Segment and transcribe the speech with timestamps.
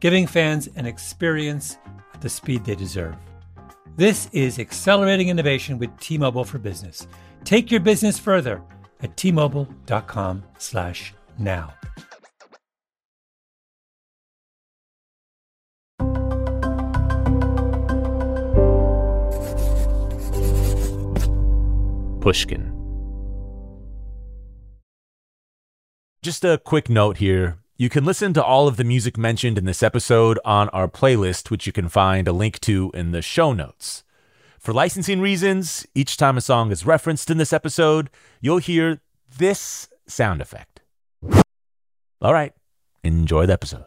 [0.00, 1.78] giving fans an experience
[2.14, 3.14] at the speed they deserve.
[3.96, 7.06] This is accelerating innovation with T-Mobile for Business.
[7.44, 8.60] Take your business further
[9.00, 11.74] at t-mobile.com/now.
[22.20, 22.72] Pushkin.
[26.22, 27.58] Just a quick note here.
[27.78, 31.50] You can listen to all of the music mentioned in this episode on our playlist,
[31.50, 34.02] which you can find a link to in the show notes.
[34.58, 38.08] For licensing reasons, each time a song is referenced in this episode,
[38.40, 39.02] you'll hear
[39.36, 40.80] this sound effect.
[42.22, 42.54] All right,
[43.04, 43.84] enjoy the episode.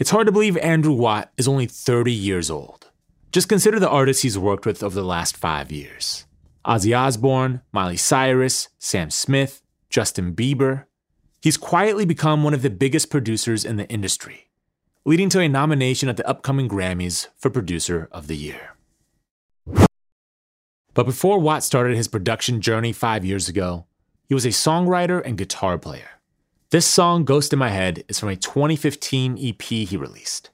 [0.00, 2.90] It's hard to believe Andrew Watt is only 30 years old.
[3.30, 6.26] Just consider the artists he's worked with over the last five years
[6.66, 10.86] Ozzy Osbourne, Miley Cyrus, Sam Smith, Justin Bieber,
[11.40, 14.48] He's quietly become one of the biggest producers in the industry,
[15.04, 18.74] leading to a nomination at the upcoming Grammys for Producer of the Year.
[20.94, 23.86] But before Watt started his production journey five years ago,
[24.24, 26.10] he was a songwriter and guitar player.
[26.70, 30.50] This song, Ghost in My Head, is from a 2015 EP he released,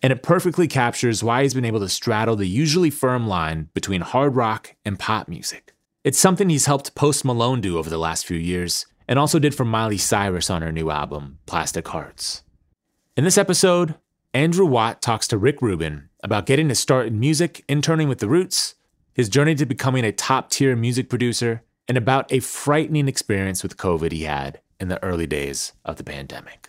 [0.00, 4.02] and it perfectly captures why he's been able to straddle the usually firm line between
[4.02, 5.74] hard rock and pop music.
[6.04, 9.56] It's something he's helped Post Malone do over the last few years, and also did
[9.56, 12.44] for Miley Cyrus on her new album, Plastic Hearts.
[13.16, 13.96] In this episode,
[14.32, 18.28] Andrew Watt talks to Rick Rubin about getting his start in music, interning with The
[18.28, 18.76] Roots,
[19.12, 23.76] his journey to becoming a top tier music producer, and about a frightening experience with
[23.76, 26.68] COVID he had in the early days of the pandemic.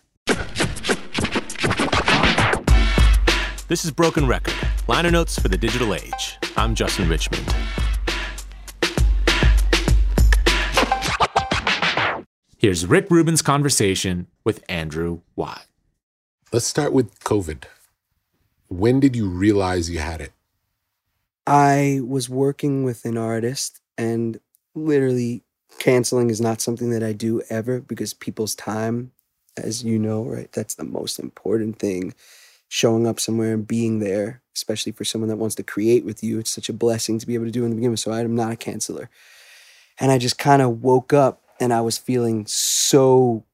[3.68, 4.56] This is Broken Record,
[4.88, 6.40] liner notes for the digital age.
[6.57, 7.53] I'm Justin Richmond.
[12.61, 15.66] Here's Rick Rubin's conversation with Andrew Watt.
[16.53, 17.63] Let's start with COVID.
[18.67, 20.31] When did you realize you had it?
[21.47, 24.39] I was working with an artist, and
[24.75, 25.41] literally,
[25.79, 29.11] canceling is not something that I do ever because people's time,
[29.57, 30.51] as you know, right?
[30.51, 32.13] That's the most important thing.
[32.67, 36.38] Showing up somewhere and being there, especially for someone that wants to create with you,
[36.38, 37.97] it's such a blessing to be able to do in the beginning.
[37.97, 39.07] So I'm not a canceller.
[40.00, 43.45] And I just kind of woke up and I was feeling so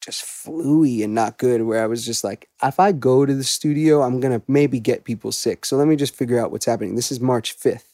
[0.00, 3.44] just fluey and not good where I was just like, if I go to the
[3.44, 5.64] studio, I'm gonna maybe get people sick.
[5.64, 6.94] So let me just figure out what's happening.
[6.94, 7.84] This is March 5th.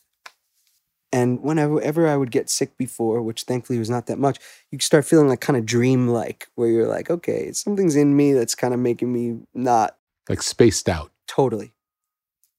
[1.12, 4.38] And whenever ever I would get sick before, which thankfully was not that much,
[4.72, 8.32] you start feeling like kind of dream like, where you're like, okay, something's in me
[8.32, 9.96] that's kind of making me not
[10.28, 11.12] like spaced out.
[11.28, 11.72] Totally.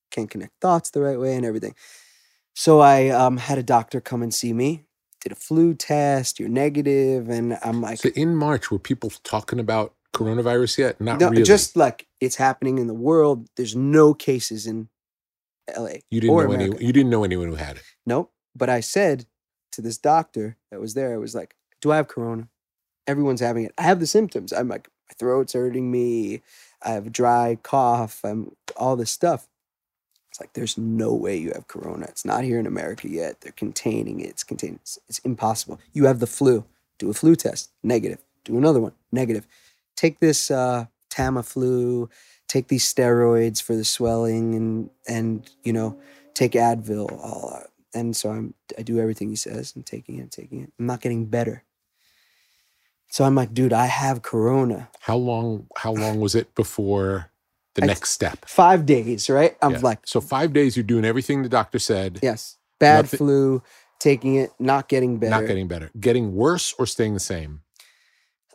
[0.09, 1.75] Can't connect thoughts the right way and everything.
[2.55, 4.86] So I um, had a doctor come and see me
[5.27, 9.59] did a flu test, you're negative, and I'm like, so in March, were people talking
[9.59, 11.01] about coronavirus yet?
[11.01, 11.43] Not no, really.
[11.43, 13.47] Just like it's happening in the world.
[13.57, 14.89] There's no cases in
[15.67, 16.01] L.A.
[16.09, 16.65] You didn't know any.
[16.65, 17.83] You didn't know anyone who had it.
[18.05, 18.31] Nope.
[18.55, 19.25] But I said
[19.73, 22.47] to this doctor that was there, I was like, "Do I have corona?
[23.05, 23.73] Everyone's having it.
[23.77, 24.53] I have the symptoms.
[24.53, 26.41] I'm like, My throat's hurting me.
[26.81, 28.21] I have a dry cough.
[28.23, 29.47] I'm all this stuff.
[30.37, 32.05] It's like there's no way you have corona.
[32.05, 33.41] It's not here in America yet.
[33.41, 34.29] They're containing it.
[34.29, 34.75] It's contained.
[34.83, 35.79] It's, it's impossible.
[35.93, 36.63] You have the flu.
[36.99, 37.71] Do a flu test.
[37.81, 38.19] Negative.
[38.43, 38.91] Do another one.
[39.11, 39.47] Negative.
[39.95, 42.11] Take this uh, Tamiflu.
[42.47, 45.99] Take these steroids for the swelling, and and you know,
[46.35, 47.11] take Advil.
[47.11, 47.63] All uh,
[47.95, 49.73] and so I'm I do everything he says.
[49.75, 50.71] I'm taking it, taking it.
[50.77, 51.63] I'm not getting better.
[53.07, 54.89] So I'm like, dude, I have corona.
[54.99, 55.65] How long?
[55.77, 57.31] How long was it before
[57.77, 58.43] the I- next step?
[58.45, 59.55] Five days, right?
[59.61, 59.79] I'm Yeah.
[59.81, 60.75] like, so five days.
[60.75, 62.19] You're doing everything the doctor said.
[62.21, 63.63] yes, bad Nothing- flu,
[63.99, 65.31] taking it, not getting better.
[65.31, 65.89] Not getting better.
[65.99, 67.61] Getting worse or staying the same.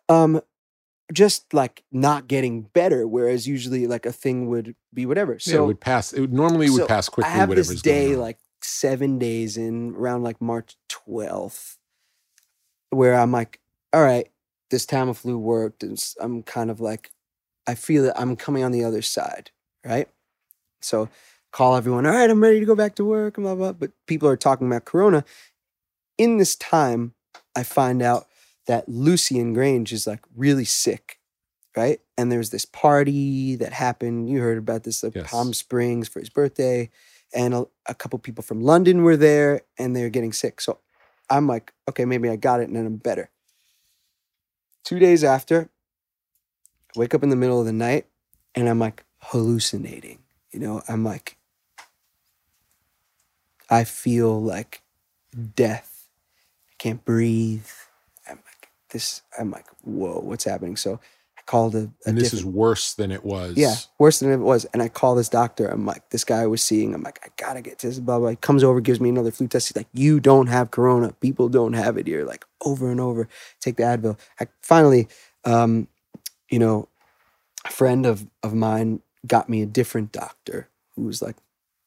[0.08, 0.40] um
[1.12, 5.64] just like not getting better whereas usually like a thing would be whatever yeah, so
[5.64, 6.12] it would pass.
[6.12, 7.30] It would normally so would pass quickly.
[7.30, 11.76] i have whatever's this day like seven days in around like march 12th
[12.90, 13.60] where i'm like
[13.92, 14.28] all right
[14.70, 17.10] this tamiflu worked and I'm kind of like
[17.66, 19.50] i feel that i'm coming on the other side
[19.84, 20.08] right
[20.80, 21.08] so
[21.52, 23.90] call everyone all right i'm ready to go back to work and blah blah but
[24.06, 25.24] people are talking about corona
[26.18, 27.14] in this time
[27.56, 28.26] i find out
[28.66, 31.18] that Lucian Grainge is like really sick,
[31.76, 32.00] right?
[32.16, 34.28] And there's this party that happened.
[34.28, 35.30] You heard about this, like Yes.
[35.30, 36.90] Palm Springs for his birthday,
[37.34, 40.60] and a, a couple people from London were there, and they're getting sick.
[40.60, 40.78] So
[41.30, 43.30] I'm like, okay, maybe I got it, and then I'm better.
[44.84, 45.70] Two days after,
[46.94, 48.06] I wake up in the middle of the night,
[48.54, 50.18] and I'm like hallucinating.
[50.50, 51.38] You know, I'm like,
[53.70, 54.82] I feel like
[55.56, 56.08] death.
[56.70, 57.66] I can't breathe.
[58.28, 59.22] I'm like this.
[59.38, 60.76] I'm like, whoa, what's happening?
[60.76, 61.00] So
[61.38, 63.56] I called a, a and this is worse than it was.
[63.56, 64.66] yeah, worse than it was.
[64.66, 65.66] And I call this doctor.
[65.68, 66.94] I'm like, this guy I was seeing.
[66.94, 67.98] I'm like, I gotta get this.
[67.98, 68.30] Blah blah.
[68.30, 69.68] He comes over, gives me another flu test.
[69.68, 71.14] He's like, you don't have corona.
[71.20, 72.24] People don't have it here.
[72.26, 73.28] Like over and over.
[73.60, 74.18] Take the Advil.
[74.38, 75.08] I finally,
[75.44, 75.88] um,
[76.52, 76.87] you know,
[77.64, 81.37] a friend of of mine got me a different doctor who was like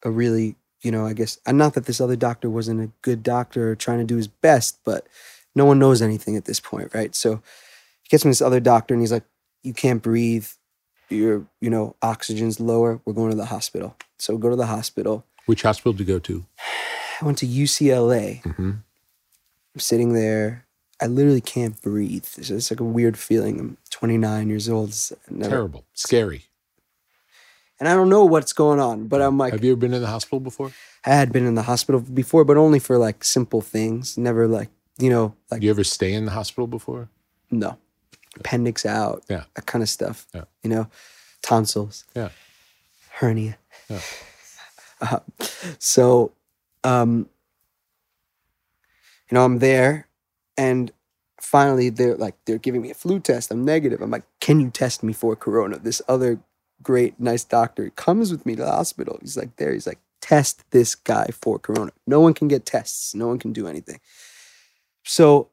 [0.04, 3.22] a really, you know, I guess, and not that this other doctor wasn't a good
[3.24, 5.08] doctor or trying to do his best, but
[5.54, 7.16] no one knows anything at this point, right?
[7.16, 7.42] So
[8.02, 9.24] he gets me this other doctor, and he's like,
[9.64, 10.48] you can't breathe.
[11.10, 13.00] Your you know oxygen's lower.
[13.06, 13.96] We're going to the hospital.
[14.18, 15.24] So go to the hospital.
[15.46, 16.46] Which hospital to go to?
[17.22, 20.65] i went to ucla hmm i'm sitting there
[21.02, 25.12] i literally can't breathe it's, it's like a weird feeling i'm 29 years old It's
[25.30, 25.86] never- Terrible.
[25.94, 26.46] Scary.
[27.80, 30.02] and i don't know what's going on but i'm like Have you ever been in
[30.02, 30.72] the hospital before?
[31.06, 34.70] i had been in the hospital before but only for like simple things never like
[34.98, 37.10] you know like Do you ever stay in the hospital before?
[37.52, 37.78] no
[38.38, 39.44] appendix out Yeah.
[39.56, 40.46] that kind of stuff Yeah.
[40.64, 40.88] you know
[41.42, 42.30] tonsils Yeah.
[43.20, 43.58] hernia
[43.90, 44.00] Yeah.
[45.02, 45.20] Uh,
[45.78, 46.32] so
[46.84, 47.28] um
[49.30, 50.08] you know i'm there
[50.58, 50.92] and
[51.42, 53.52] finally they're like they're giving me a flu test.
[53.52, 54.02] I'm negative.
[54.02, 55.80] I'm like can you test me for corona?
[55.80, 56.40] This other
[56.82, 59.18] great nice doctor comes with me to the hospital.
[59.22, 61.92] He's like there he's like test this guy for corona.
[62.08, 63.14] No one can get tests.
[63.16, 64.00] No one can do anything.
[65.04, 65.50] So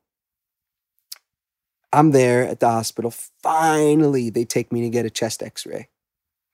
[1.93, 3.13] i'm there at the hospital.
[3.43, 5.89] Finally they take me to get a chest x-ray.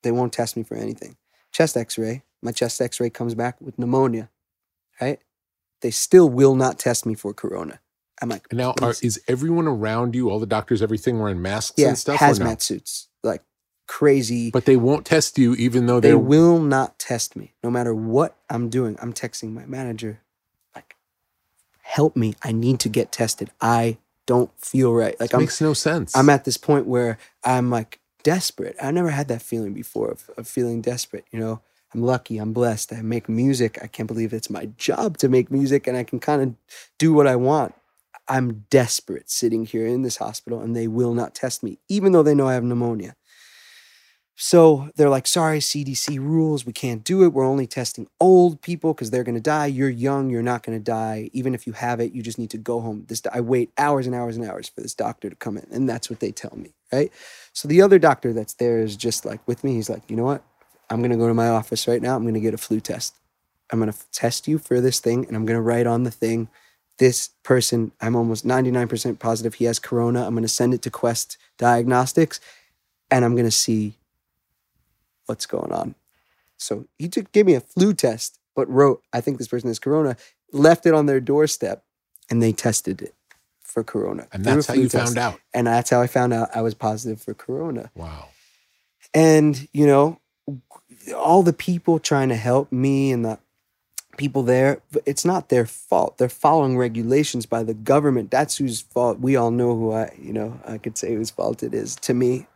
[0.03, 1.17] They won't test me for anything.
[1.53, 2.23] Chest x-ray.
[2.43, 4.31] My chest x-ray comes back with pneumonia
[5.01, 5.21] right?
[5.81, 7.81] They still will not test me for corona
[8.23, 11.89] i'm like now, are, is everyone around you, all the doctors, everything wearing masks yeah
[11.89, 12.19] and stuff?
[12.19, 12.57] hazmat no?
[12.59, 13.43] suits like
[13.87, 17.55] crazy But they won't test you, even though they will not test me.
[17.65, 20.21] No matter what i'm doing i'm texting my manager
[20.75, 20.95] like
[21.83, 22.35] help me.
[22.43, 23.51] I need to get tested.
[23.61, 23.97] I
[24.27, 25.19] don't feel right.
[25.19, 26.15] Like It i'm makes no sense.
[26.17, 28.77] i'm at this point where i'm like desperate.
[28.83, 31.61] I never had that feeling before of, of feeling desperate you know?
[31.95, 32.37] I'm lucky.
[32.37, 32.93] I'm blessed.
[32.93, 33.79] I make music.
[33.83, 36.55] I can't believe it's my job to make music and i can kind of
[36.99, 37.75] do what i want
[38.29, 42.23] i'm desperate sitting here in this hospital and they will not test me even though
[42.23, 43.15] they know i have pneumonia
[44.41, 46.65] so they're like, sorry, CDC rules.
[46.65, 47.33] We can't do it.
[47.33, 49.67] We're only testing old people because they're going to die.
[49.67, 50.31] You're young.
[50.31, 51.29] You're not going to die.
[51.33, 53.05] Even if you have it, you just need to go home.
[53.09, 55.67] This I wait hours and hours and hours for this doctor to come in.
[55.73, 56.73] And that's what they tell me.
[56.93, 57.13] Right.
[57.53, 59.75] So the other doctor that's there is just like with me.
[59.75, 60.45] He's like, you know what?
[60.89, 62.15] I'm going to go to my office right now.
[62.15, 63.17] I'm going to get a flu test.
[63.73, 66.13] I'm going to test you for this thing and I'm going to write on the
[66.13, 66.49] thing
[66.99, 70.27] this person, I'm almost 99% positive he has corona.
[70.27, 72.41] I'm going to send it to Quest Diagnostics
[73.11, 73.95] and I'm going to see
[75.27, 75.95] what's going on.
[76.57, 79.79] So he took gave me a flu test, but wrote, I think this person has
[79.79, 80.17] corona,
[80.53, 81.85] left it on their doorstep,
[82.29, 83.15] and they tested it
[83.61, 84.27] for corona.
[84.33, 85.15] and that's how you test.
[85.15, 85.41] found out.
[85.55, 87.91] And that's how I found out I was positive for corona.
[87.95, 88.29] Wow.
[89.15, 90.21] And, you know,
[91.17, 93.39] all the people trying to help me and the
[94.19, 96.19] people there, it's not their fault.
[96.19, 98.31] They're following regulations by the government.
[98.31, 99.21] That's whose fault.
[99.21, 102.13] We all know who I, you know, I could say whose fault it is to
[102.15, 102.47] me.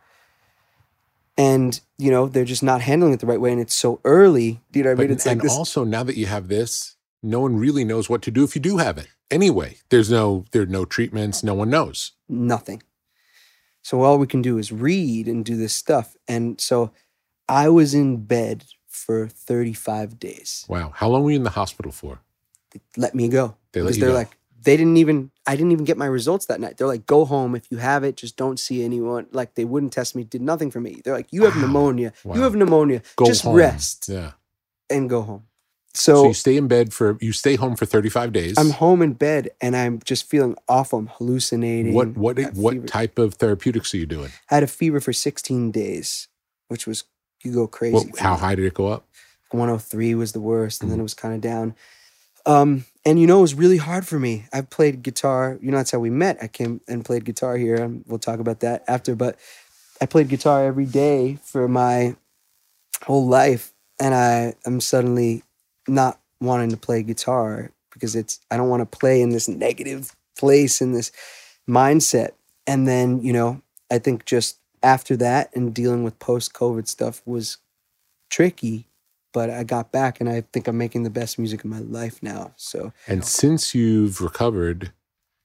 [1.37, 4.61] and you know they're just not handling it the right way, and it's so early.
[4.73, 5.11] You know what I But, mean?
[5.13, 5.51] It's like and this.
[5.53, 8.61] also now that you have this, no one really knows what to do if you
[8.61, 9.07] do have it.
[9.31, 11.43] Anyway, there's no there are no treatments.
[11.43, 12.11] No one knows.
[12.29, 12.83] nothing.
[13.85, 16.15] So all we can do is read and do this stuff.
[16.27, 16.91] And so
[17.49, 18.63] I was in bed
[18.93, 20.65] for 35 days.
[20.67, 20.91] Wow.
[20.95, 22.19] How long were you in the hospital for?
[22.71, 23.55] They let me go.
[23.71, 24.15] They let because you they're go.
[24.17, 26.77] like, they didn't even, I didn't even get my results that night.
[26.77, 27.53] They're like, go home.
[27.55, 29.27] If you have it, just don't see anyone.
[29.31, 31.01] Like they wouldn't test me, did nothing for me.
[31.03, 31.61] They're like, you have Wow.
[31.61, 32.13] pneumonia.
[32.23, 32.35] Wow.
[32.35, 33.01] You have pneumonia.
[33.17, 33.55] Go just home.
[33.55, 34.31] rest Yeah.
[34.89, 35.43] and go home.
[35.95, 38.57] So, So, you stay in bed for you stay home for 35 days.
[38.57, 40.97] I'm home in bed and I'm just feeling awful.
[40.99, 41.93] I'm hallucinating.
[41.93, 42.87] what what what fever.
[42.87, 44.31] type of therapeutics are you doing?
[44.49, 46.29] I had a fever for 16 days,
[46.69, 47.03] which was,
[47.45, 47.93] you go crazy.
[47.95, 49.05] What, how high did it go up?
[49.51, 51.01] 103 was the worst, and then Mm.
[51.01, 51.75] it was kind of down.
[52.45, 54.45] Um, and you know, it was really hard for me.
[54.51, 55.57] I've played guitar.
[55.61, 56.37] You know, that's how we met.
[56.41, 59.15] I came and played guitar here, and we'll talk about that after.
[59.15, 59.37] But
[60.01, 62.15] I played guitar every day for my
[63.03, 65.43] whole life, and I am suddenly
[65.87, 70.15] not wanting to play guitar because it's I don't want to play in this negative
[70.37, 71.11] place in this
[71.69, 72.31] mindset.
[72.67, 77.21] And then you know, I think just after that and dealing with post COVID stuff
[77.25, 77.57] was
[78.29, 78.87] tricky
[79.33, 82.21] but I got back and I think I'm making the best music of my life
[82.21, 82.53] now.
[82.55, 84.93] So And since you've recovered,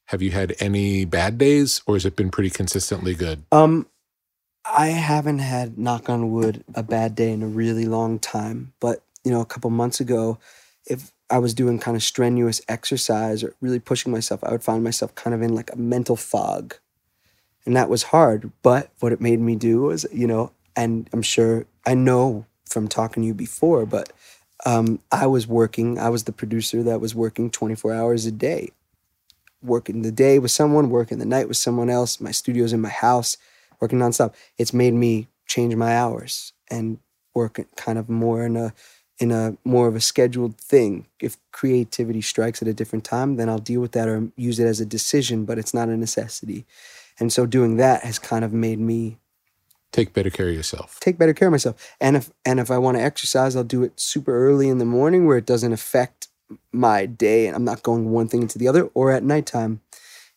[0.06, 3.42] have you had any bad days or has it been pretty consistently good?
[3.50, 3.86] um
[4.70, 9.02] I haven't had knock on wood a bad day in a really long time, but
[9.24, 10.38] you know, a couple months ago
[10.86, 14.82] if I was doing kind of strenuous exercise or really pushing myself, I would find
[14.84, 16.76] myself kind of in like a mental fog.
[17.68, 21.20] And that was hard, but what it made me do was, you know, and I'm
[21.20, 24.10] sure I know from talking to you before, but
[24.64, 28.70] um, I was working, I was the producer that was working 24 hours a day.
[29.62, 32.22] Working the day with someone, working the night with someone else.
[32.22, 33.36] My studio's in my house,
[33.80, 34.32] working nonstop.
[34.56, 36.98] It's made me change my hours and
[37.34, 38.72] work kind of more in a
[39.18, 41.04] in a more of a scheduled thing.
[41.20, 44.66] If creativity strikes at a different time, then I'll deal with that or use it
[44.66, 46.64] as a decision, but it's not a necessity.
[47.20, 49.18] And so doing that has kind of made me
[49.90, 51.00] Take better care of yourself.
[51.00, 51.96] take better care of myself.
[52.00, 54.84] And if and if I want to exercise, I'll do it super early in the
[54.84, 56.28] morning where it doesn't affect
[56.72, 59.80] my day and I'm not going one thing into the other or at nighttime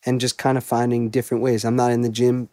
[0.04, 1.64] and just kind of finding different ways.
[1.64, 2.48] I'm not in the gym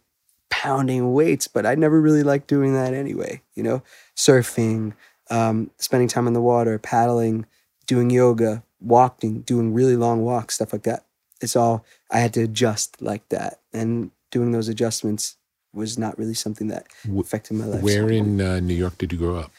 [0.50, 3.82] pounding weights, but I never really liked doing that anyway, you know?
[4.16, 4.94] Surfing,
[5.30, 7.46] um, spending time in the water, paddling,
[7.86, 11.04] doing yoga, walking, doing really long walks, stuff like that.
[11.40, 13.60] It's all I had to adjust like that.
[13.72, 15.36] And doing those adjustments
[15.72, 16.86] was not really something that
[17.18, 17.82] affected my life.
[17.82, 19.52] Where in uh, New York did you grow up?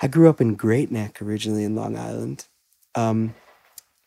[0.00, 2.46] I grew up in Great Neck originally in Long Island.
[2.94, 3.34] Um,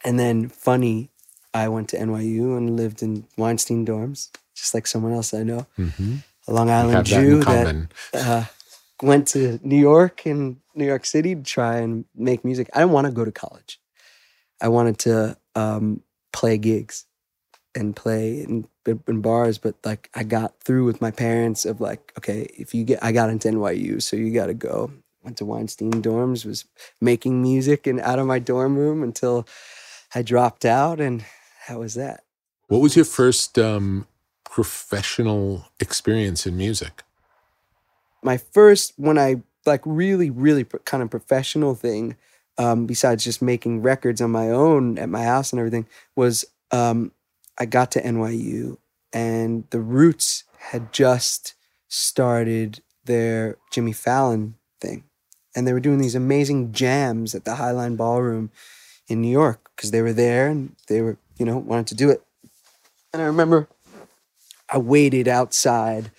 [0.04, 1.12] and then, funny,
[1.54, 5.66] I went to NYU and lived in Weinstein dorms, just like someone else I know.
[5.78, 6.18] Mm-hmm.
[6.48, 8.46] A Long Island that Jew in that uh,
[9.02, 12.70] went to New York and New York City to try and make music.
[12.74, 13.80] I didn't want to go to college.
[14.62, 16.02] I wanted to um,
[16.32, 17.06] play gigs
[17.78, 22.12] and play in, in bars, but like I got through with my parents of like,
[22.18, 24.92] okay, if you get, I got into NYU, so you got to go.
[25.24, 26.66] Went to Weinstein dorms, was
[27.02, 29.48] making music and out of my dorm room until
[30.16, 31.26] I dropped out, and
[31.68, 32.24] that was that.
[32.68, 34.08] What was your first um,
[34.46, 37.04] professional experience in music?
[38.28, 42.16] my first when I like really really kind of professional thing
[42.58, 47.12] um besides just making records on my own at my house and everything was um
[47.60, 48.78] I got to NYU
[49.14, 51.56] and the Roots had just
[51.90, 55.06] started their Jimmy Fallon thing
[55.56, 58.52] and they were doing these amazing jams at the Highline Ballroom
[59.08, 62.10] in New York because they were there and they were you know wanted to do
[62.10, 62.24] it
[63.14, 63.68] and I remember
[64.70, 66.12] I waited outside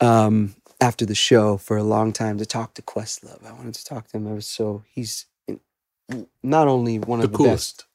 [0.00, 3.46] um, after the show for a long time to talk to Questlove.
[3.46, 4.28] I wanted to talk to him.
[4.28, 5.26] I was so he's
[6.42, 7.86] not only one The of the, best, coolest.
[7.86, 7.91] but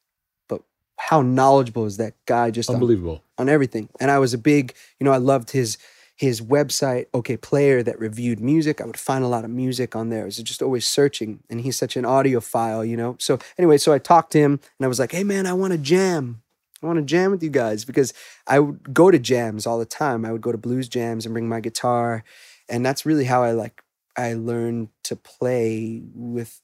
[0.97, 3.23] how knowledgeable is that guy just on, Unbelievable.
[3.37, 3.89] on everything.
[3.99, 5.77] And I was a big, you know, I loved his
[6.15, 8.81] his website, Okayplayer, that reviewed music.
[8.81, 10.23] I would find a lot of music on there.
[10.23, 13.15] I was just always searching, and he's such an audiophile, you know.
[13.19, 15.73] So anyway, so I talked to him, and I was like, "Hey, man, I want
[15.73, 16.41] to jam.
[16.81, 18.13] I want to jam with you guys because
[18.47, 20.25] I would go to jams all the time.
[20.25, 22.23] I would go to blues jams and bring my guitar,
[22.67, 23.83] and that's really how I like
[24.15, 26.61] I learned to play with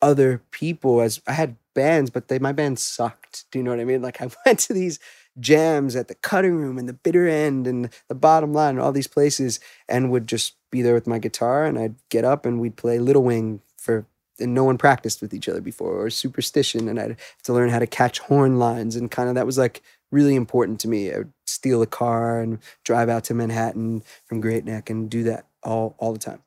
[0.00, 1.02] other people.
[1.02, 3.44] As I had bands, but they my band sucked.
[3.52, 4.02] Do you know what I mean?
[4.02, 4.98] Like I went to these
[5.38, 8.90] jams at the cutting room and the bitter end and the bottom line and all
[8.90, 12.58] these places and would just be there with my guitar and I'd get up and
[12.58, 14.06] we'd play Little Wing for
[14.38, 17.70] and no one practiced with each other before or superstition and I'd have to learn
[17.70, 21.12] how to catch horn lines and kind of that was like really important to me.
[21.12, 25.22] I would steal a car and drive out to Manhattan from Great Neck and do
[25.24, 26.42] that all all the time.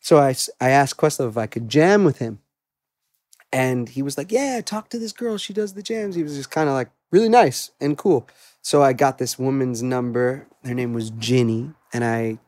[0.00, 2.38] So I, I asked Questlove if I could jam with him,
[3.52, 5.38] and he was like, "Yeah, talk to this girl.
[5.38, 8.28] She does the jams." He was just kind of like really nice and cool.
[8.62, 10.46] So I got this woman's number.
[10.64, 12.38] Her name was Ginny, and I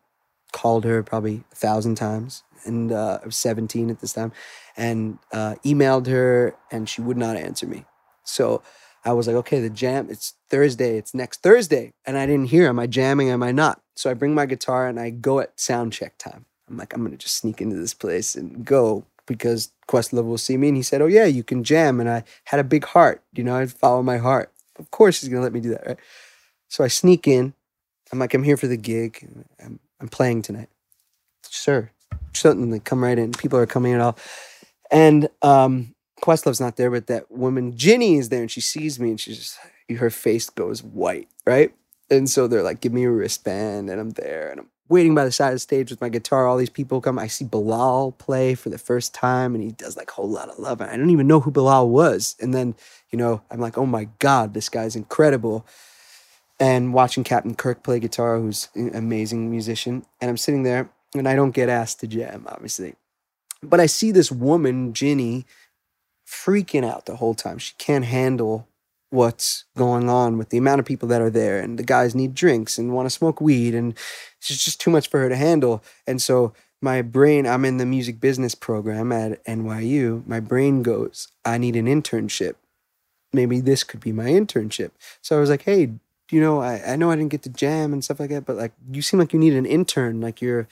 [0.53, 2.43] called her probably a thousand times.
[2.65, 4.33] And uh, I was 17 at this time,
[4.77, 7.85] and uh, emailed her, and she would not answer me.
[8.25, 8.63] So
[9.05, 11.95] I was like, okay, the jam, it's Thursday, it's next Thursday.
[12.05, 13.81] And I didn't hear, am I jamming, am I not?
[13.97, 16.45] So I bring my guitar and I go at sound check time.
[16.69, 20.57] I'm like, I'm gonna just sneak into this place and go because Questlove will see
[20.57, 20.69] me.
[20.69, 22.01] And he said, Oh yeah, you can jam.
[22.01, 24.53] And I had a big heart, you know, I'd follow my heart.
[24.79, 25.99] Of course he's gonna let me do that, right?
[26.69, 27.55] So I sneak in.
[28.13, 29.29] I'm like, I'm here for the gig.
[29.63, 30.69] I'm, I'm playing tonight.
[31.49, 31.93] Sure.
[32.33, 33.33] Certainly come right in.
[33.33, 34.17] People are coming in all.
[34.91, 39.11] And um Questlove's not there, but that woman Ginny is there, and she sees me,
[39.11, 39.59] and she's just
[39.97, 41.73] her face goes white, right?
[42.11, 45.25] And so they're like, "Give me a wristband," and I'm there, and I'm waiting by
[45.25, 46.47] the side of the stage with my guitar.
[46.47, 47.19] All these people come.
[47.19, 50.49] I see Bilal play for the first time, and he does like a whole lot
[50.49, 50.81] of love.
[50.81, 52.37] And I don't even know who Bilal was.
[52.41, 52.75] And then,
[53.11, 55.67] you know, I'm like, "Oh my god, this guy's incredible."
[56.61, 61.29] And watching Captain Kirk play guitar, who's an amazing musician, and I'm sitting there, and
[61.29, 62.97] I don't get asked to jam, obviously.
[63.63, 65.47] But I see this woman, Ginny,
[66.27, 67.59] freaking out the whole time.
[67.59, 68.69] She can't handle
[69.11, 72.35] what's going on with the amount of people that are there and the guys need
[72.35, 73.95] drinks and want to smoke weed and
[74.41, 75.83] it's just too much for her to handle.
[76.07, 80.27] And so my brain, I'm in the music business program at NYU.
[80.27, 82.55] My brain goes, I need an internship.
[83.33, 84.91] Maybe this could be my internship.
[85.21, 85.91] So I was like, hey,
[86.31, 88.57] you know, I, I know I didn't get to jam and stuff like that, but
[88.57, 90.21] like you seem like you need an intern.
[90.21, 90.69] Like you're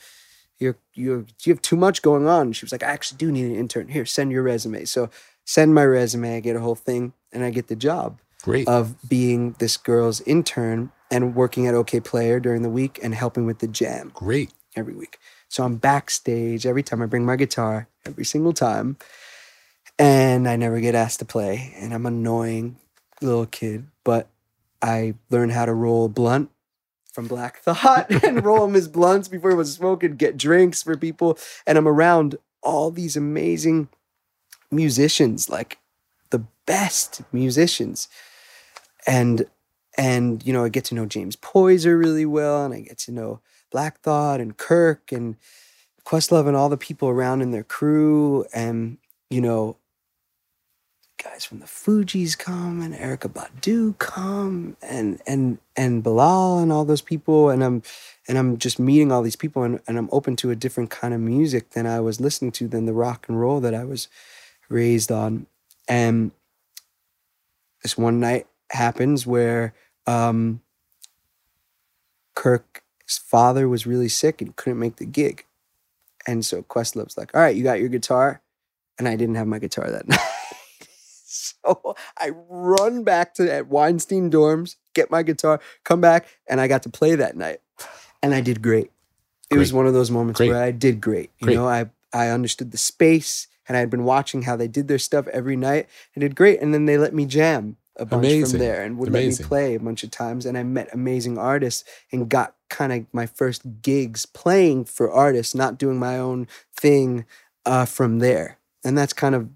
[0.59, 2.53] you're you're you have too much going on.
[2.53, 3.89] She was like, I actually do need an intern.
[3.89, 4.85] Here, send your resume.
[4.85, 5.09] So
[5.45, 8.67] send my resume, I get a whole thing, and I get the job Great.
[8.67, 13.59] of being this girl's intern and working at Okayplayer during the week and helping with
[13.59, 14.51] the jam Great.
[14.75, 15.19] every week.
[15.49, 18.97] So I'm backstage every time I bring my guitar, every single time.
[19.97, 21.73] And I never get asked to play.
[21.77, 22.77] And I'm annoying
[23.21, 24.27] little kid, but
[24.81, 26.51] I learned how to roll blunt
[27.11, 31.37] from Black Thought and roll as blunts before it was smoking, get drinks for people.
[31.65, 33.89] And I'm around all these amazing
[34.69, 35.79] musicians, like
[36.29, 38.07] the best musicians.
[39.07, 39.47] And
[39.97, 43.11] and you know, I get to know James Poyser really well, and I get to
[43.11, 45.35] know Black Thought and Kirk and
[46.05, 48.97] Questlove and all the people around in their crew, and
[49.29, 49.77] you know,
[51.21, 56.85] guys from the Fugees come and Erykah Badu come and and and Bilal and all
[56.85, 57.81] those people, and I'm
[58.27, 61.13] and I'm just meeting all these people, and, and I'm open to a different kind
[61.13, 64.07] of music than I was listening to than the rock and roll that I was
[64.69, 65.47] raised on,
[65.87, 66.31] and
[67.81, 69.73] this one night happens where
[70.07, 70.61] um,
[72.35, 75.45] Kirk's father was really sick and couldn't make the gig.
[76.25, 78.41] And so Questlove's like, all right, you got your guitar.
[78.99, 80.19] And I didn't have my guitar that night.
[81.25, 86.67] so I run back to at Weinstein dorms, get my guitar, come back, and I
[86.67, 87.59] got to play that night.
[88.23, 88.91] And I did great.
[89.49, 90.49] It was one of those moments Great.
[90.49, 91.31] where I did great.
[91.39, 91.55] You Great.
[91.55, 94.99] know, I I understood the space and I had been watching how they did their
[94.99, 95.87] stuff every night.
[96.15, 96.61] I did great.
[96.61, 98.59] And then they let me jam a bunch Amazing.
[98.59, 99.43] from there and would Amazing.
[99.43, 100.45] let me play a bunch of times.
[100.45, 105.55] And I met amazing artists and got kind of my first gigs playing for artists,
[105.55, 107.25] not doing my own thing
[107.65, 108.57] uh, from there.
[108.83, 109.49] And that's kind of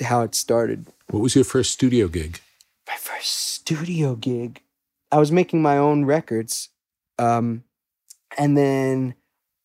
[0.00, 0.86] how it started.
[1.10, 2.40] What was your first studio gig?
[2.86, 4.62] My first studio gig,
[5.10, 6.68] I was making my own records.
[7.18, 7.64] Um,
[8.38, 9.14] and then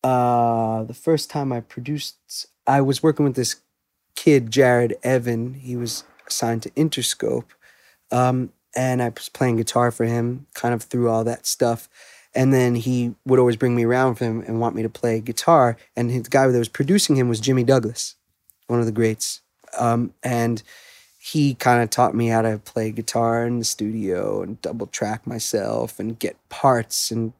[0.02, 3.56] uh, the first time I produced, I was working with this
[4.16, 5.54] kid, Jared Evan.
[5.54, 7.44] He was assigned to Interscope.
[8.14, 11.88] Um, and I was playing guitar for him kind of through all that stuff.
[12.34, 15.20] And then he would always bring me around with him and want me to play
[15.20, 15.76] guitar.
[15.96, 18.14] And the guy that was producing him was Jimmy Douglas,
[18.68, 19.40] one of the greats.
[19.78, 20.62] Um, and
[21.20, 25.26] he kind of taught me how to play guitar in the studio and double track
[25.26, 27.32] myself and get parts and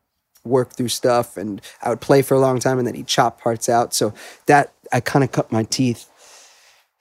[0.45, 1.37] work through stuff.
[1.37, 3.95] And I would play for a long time and then he'd chop parts out.
[3.95, 4.13] So
[4.47, 6.09] that I kind of cut my teeth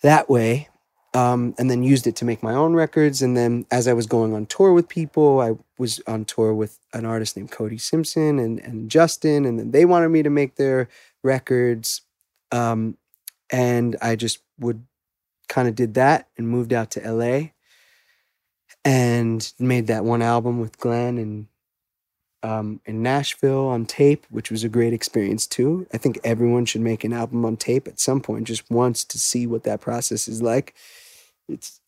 [0.02, 0.70] that way
[1.14, 3.22] um, and then used it to make my own records.
[3.22, 6.80] And then as I was going on tour with people, I was on tour with
[6.94, 10.56] an artist named Cody Simpson and, and Justin, and then they wanted me to make
[10.56, 10.90] their
[11.24, 12.02] records.
[12.52, 12.98] Um,
[13.52, 14.84] and I just would
[15.48, 17.50] kind of did that and moved out to LA
[18.84, 21.48] and made that one album with Glenn and
[22.42, 25.88] um, in Nashville on tape, which was a great experience too.
[25.94, 29.18] I think everyone should make an album on tape at some point, just once to
[29.18, 30.74] see what that process is like.
[31.48, 31.82] It's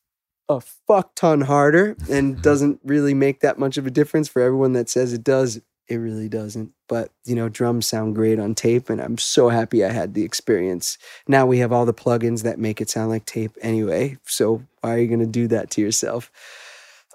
[0.47, 4.73] a fuck ton harder and doesn't really make that much of a difference for everyone
[4.73, 5.61] that says it does.
[5.87, 6.71] It really doesn't.
[6.87, 10.23] But, you know, drums sound great on tape, and I'm so happy I had the
[10.23, 10.97] experience.
[11.27, 14.17] Now we have all the plugins that make it sound like tape anyway.
[14.25, 16.31] So why are you going to do that to yourself?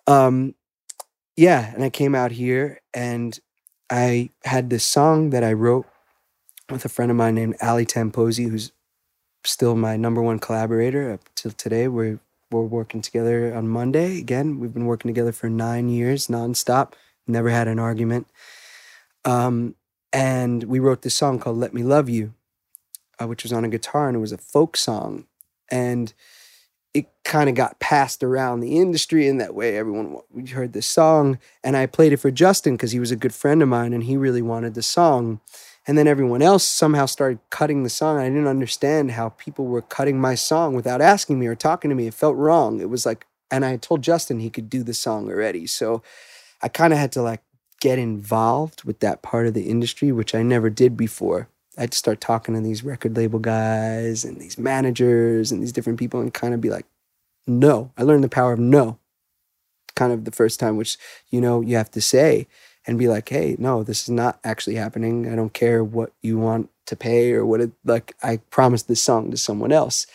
[0.07, 0.55] Um,
[1.37, 3.39] yeah, and I came out here and
[3.91, 5.87] I had this song that I wrote
[6.69, 8.73] with a friend of mine named Ali Tamposi, who's
[9.45, 11.89] still my number one collaborator up till today.
[11.89, 12.21] We're
[12.51, 14.19] we're working together on Monday.
[14.19, 16.95] Again, we've been working together for nine years nonstop.
[17.27, 18.27] Never had an argument.
[19.25, 19.77] Um,
[20.13, 22.35] and we wrote this song called "Let Me Love You,"
[23.21, 25.27] uh, which was on a guitar, and it was a folk song.
[25.71, 26.13] And
[26.93, 29.77] it kind of got passed around the industry in that way.
[29.77, 33.17] Everyone we heard this song, and I played it for Justin because he was a
[33.17, 35.41] good friend of mine, and he really wanted the song.
[35.87, 38.19] And then everyone else somehow started cutting the song.
[38.19, 41.95] I didn't understand how people were cutting my song without asking me or talking to
[41.95, 42.07] me.
[42.07, 42.81] It felt wrong.
[42.81, 45.67] It was like, and I told Justin he could do the song already.
[45.67, 46.03] So
[46.63, 47.41] I kind of had to like
[47.81, 51.49] get involved with that part of the industry, which I never did before.
[51.79, 56.21] I'd start talking to these record label guys and these managers and these different people
[56.21, 56.85] and kind of be like,
[57.47, 57.91] no.
[57.97, 58.99] I learned the power of no.
[59.95, 60.99] Kind of the first time, which,
[61.31, 62.47] you know, you have to say
[62.87, 65.31] and be like, hey, no, this is not actually happening.
[65.31, 69.03] I don't care what you want to pay or what it, like, I promised this
[69.03, 70.07] song to someone else.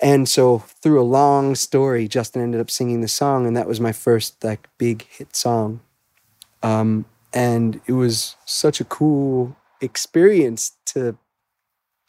[0.00, 3.80] And so through a long story, Justin ended up singing the song, and that was
[3.80, 5.80] my first like big hit song.
[6.62, 11.16] Um, and it was such a cool experience to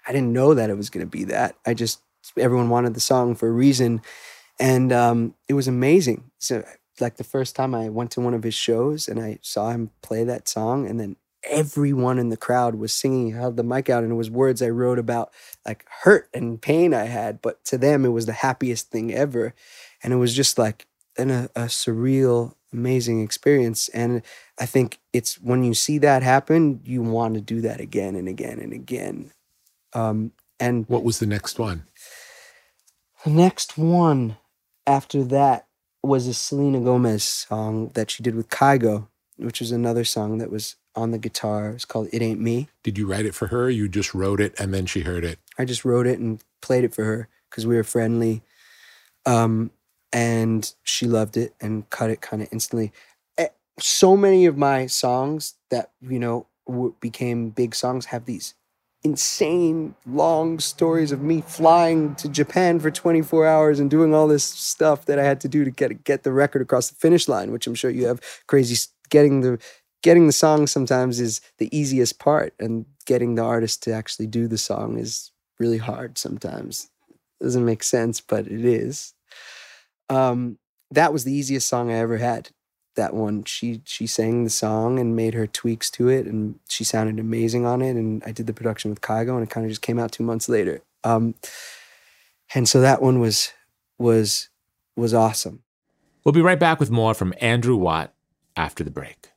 [0.08, 1.56] I didn't know that it was to be that.
[1.66, 2.02] I just
[2.38, 4.02] everyone wanted the song for a reason
[4.60, 6.32] and um, it was amazing.
[6.40, 6.64] So
[7.02, 9.92] like the first time I went to one of his shows and I saw him
[10.02, 14.04] play that song and then everyone in the crowd was singing held the mic out
[14.04, 15.32] and it was words I wrote about
[15.66, 19.54] like hurt and pain I had but to them it was the happiest thing ever
[20.04, 20.86] and it was just like
[21.18, 24.22] an, a, a surreal amazing experience and
[24.60, 28.28] I think it's when you see that happen, you want to do that again and
[28.28, 29.32] again and again.
[29.94, 31.86] Um, and what was the next one?
[33.24, 34.36] The next one
[34.86, 35.68] after that
[36.04, 39.08] was a Selena Gomez song that she did with Kygo,
[39.38, 41.72] which was another song that was on the guitar.
[41.72, 42.68] It's called It Ain't Me.
[42.84, 43.70] Did you write it for her?
[43.70, 45.40] you just wrote it and then she heard it?
[45.58, 48.42] I just wrote it and played it for her because we were friendly.
[49.26, 49.72] Um,
[50.12, 52.92] and she loved it and cut it kind of instantly
[53.82, 58.54] so many of my songs that you know w- became big songs have these
[59.04, 64.44] insane long stories of me flying to Japan for 24 hours and doing all this
[64.44, 67.52] stuff that I had to do to get get the record across the finish line
[67.52, 68.76] which I'm sure you have crazy
[69.10, 69.58] getting the
[70.04, 74.48] getting the song sometimes is the easiest part and getting the artist to actually do
[74.48, 76.90] the song is really hard sometimes.
[77.10, 79.14] It doesn't make sense but it is.
[80.10, 80.58] Um
[80.92, 82.50] that was the easiest song I ever had
[82.96, 86.84] that one she she sang the song and made her tweaks to it and she
[86.84, 89.72] sounded amazing on it and i did the production with kygo and it kind of
[89.72, 90.82] just came out two months later.
[91.04, 91.36] Um,
[92.54, 93.54] and so that one was
[93.98, 94.50] was
[94.96, 95.64] was awesome.
[96.24, 98.14] We'll be right back with more from andrew watt
[98.56, 99.30] after the break.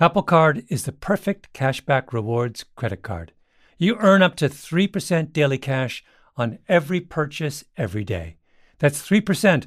[0.00, 3.32] Apple card is the perfect cashback rewards credit card.
[3.78, 6.04] You earn up to 3% daily cash
[6.36, 8.36] on every purchase every day.
[8.80, 9.66] That's 3%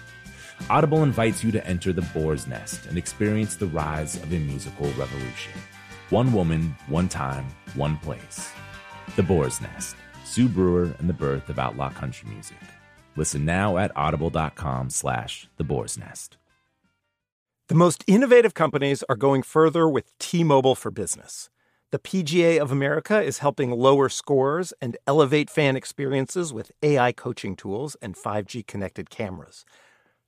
[0.69, 4.87] Audible invites you to enter the boar's nest and experience the rise of a musical
[4.93, 5.53] revolution.
[6.09, 8.49] One woman, one time, one place.
[9.15, 9.95] The Boar's Nest.
[10.23, 12.57] Sue Brewer and the birth of outlaw country music.
[13.15, 16.37] Listen now at audible.com slash the boar's nest.
[17.67, 21.49] The most innovative companies are going further with T-Mobile for Business.
[21.91, 27.55] The PGA of America is helping lower scores and elevate fan experiences with AI coaching
[27.55, 29.65] tools and 5G connected cameras.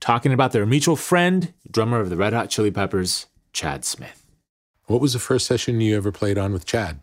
[0.00, 4.24] talking about their mutual friend, drummer of the Red Hot Chili Peppers, Chad Smith.
[4.86, 7.00] What was the first session you ever played on with Chad?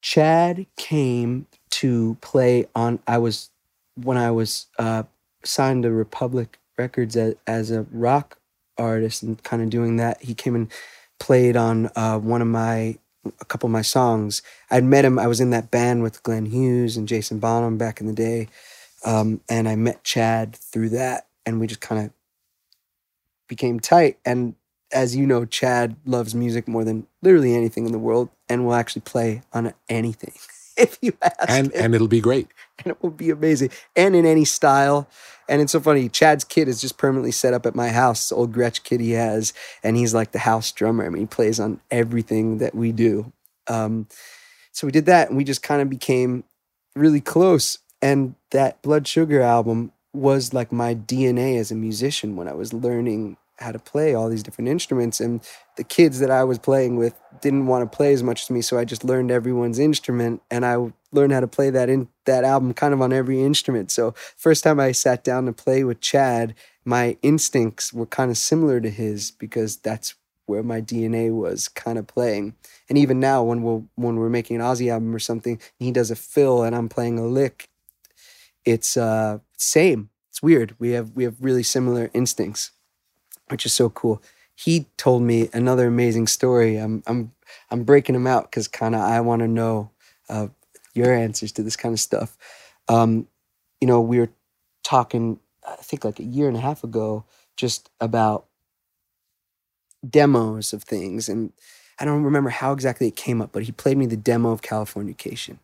[0.00, 3.00] Chad came to play on.
[3.06, 3.50] I was
[4.02, 5.02] when I was uh,
[5.44, 8.38] signed to Republic Records as, as a rock
[8.76, 10.22] artist and kind of doing that.
[10.22, 10.72] He came and
[11.18, 12.98] played on uh, one of my
[13.40, 14.42] a couple of my songs.
[14.70, 15.18] I'd met him.
[15.18, 18.48] I was in that band with Glenn Hughes and Jason Bonham back in the day,
[19.04, 22.10] um, and I met Chad through that, and we just kind of
[23.48, 24.18] became tight.
[24.24, 24.54] And
[24.92, 28.74] as you know, Chad loves music more than literally anything in the world, and will
[28.74, 30.34] actually play on anything
[30.76, 32.48] if you ask And him and it'll be great.
[32.78, 33.70] and it will be amazing.
[33.96, 35.08] And in any style.
[35.50, 36.10] And it's so funny.
[36.10, 38.30] Chad's kid is just permanently set up at my house.
[38.30, 41.06] Old Gretsch kid he has, and he's like the house drummer.
[41.06, 43.32] I mean, he plays on everything that we do.
[43.66, 44.08] Um,
[44.72, 46.44] so we did that, and we just kind of became
[46.94, 47.78] really close.
[48.02, 52.72] And that Blood Sugar album was like my DNA as a musician when I was
[52.72, 55.20] learning how to play all these different instruments.
[55.20, 55.40] And
[55.76, 58.62] the kids that I was playing with didn't want to play as much as me,
[58.62, 62.44] so I just learned everyone's instrument, and I learned how to play that in that
[62.44, 63.90] album kind of on every instrument.
[63.90, 66.54] So first time I sat down to play with Chad,
[66.84, 70.14] my instincts were kind of similar to his because that's
[70.46, 72.54] where my DNA was kind of playing.
[72.88, 76.10] And even now, when we're when we're making an Ozzy album or something, he does
[76.10, 77.68] a fill and I'm playing a lick,
[78.68, 80.10] it's uh same.
[80.30, 80.74] It's weird.
[80.78, 82.70] We have we have really similar instincts,
[83.48, 84.22] which is so cool.
[84.54, 86.76] He told me another amazing story.
[86.76, 87.32] I'm I'm
[87.70, 89.90] I'm breaking him out because kind of I want to know
[90.28, 90.48] uh,
[90.94, 92.36] your answers to this kind of stuff.
[92.88, 93.26] Um,
[93.80, 94.30] you know, we were
[94.82, 97.24] talking, I think like a year and a half ago,
[97.56, 98.46] just about
[100.08, 101.28] demos of things.
[101.28, 101.52] And
[101.98, 104.62] I don't remember how exactly it came up, but he played me the demo of
[104.62, 105.58] Californication.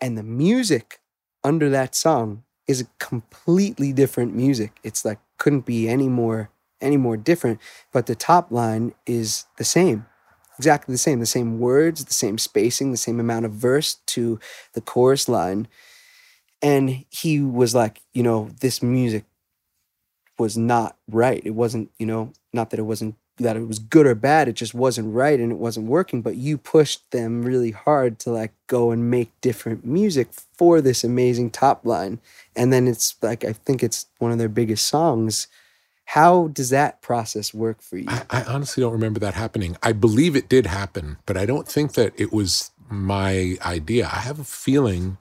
[0.00, 1.00] And the music
[1.44, 4.78] under that song is completely different music.
[4.82, 6.50] It's like couldn't be any more
[6.80, 7.60] any more different,
[7.92, 10.06] but the top line is the same.
[10.58, 14.38] Exactly the same, the same words, the same spacing, the same amount of verse to
[14.74, 15.68] the chorus line.
[16.60, 19.24] And he was like, you know, this music
[20.38, 21.40] was not right.
[21.44, 24.54] It wasn't, you know, not that it wasn't that it was good or bad, it
[24.54, 26.22] just wasn't right and it wasn't working.
[26.22, 31.04] But you pushed them really hard to like go and make different music for this
[31.04, 32.20] amazing top line.
[32.56, 35.46] And then it's like I think it's one of their biggest songs.
[36.06, 38.06] How does that process work for you?
[38.08, 39.76] I, I honestly don't remember that happening.
[39.82, 44.06] I believe it did happen, but I don't think that it was my idea.
[44.06, 45.16] I have a feeling,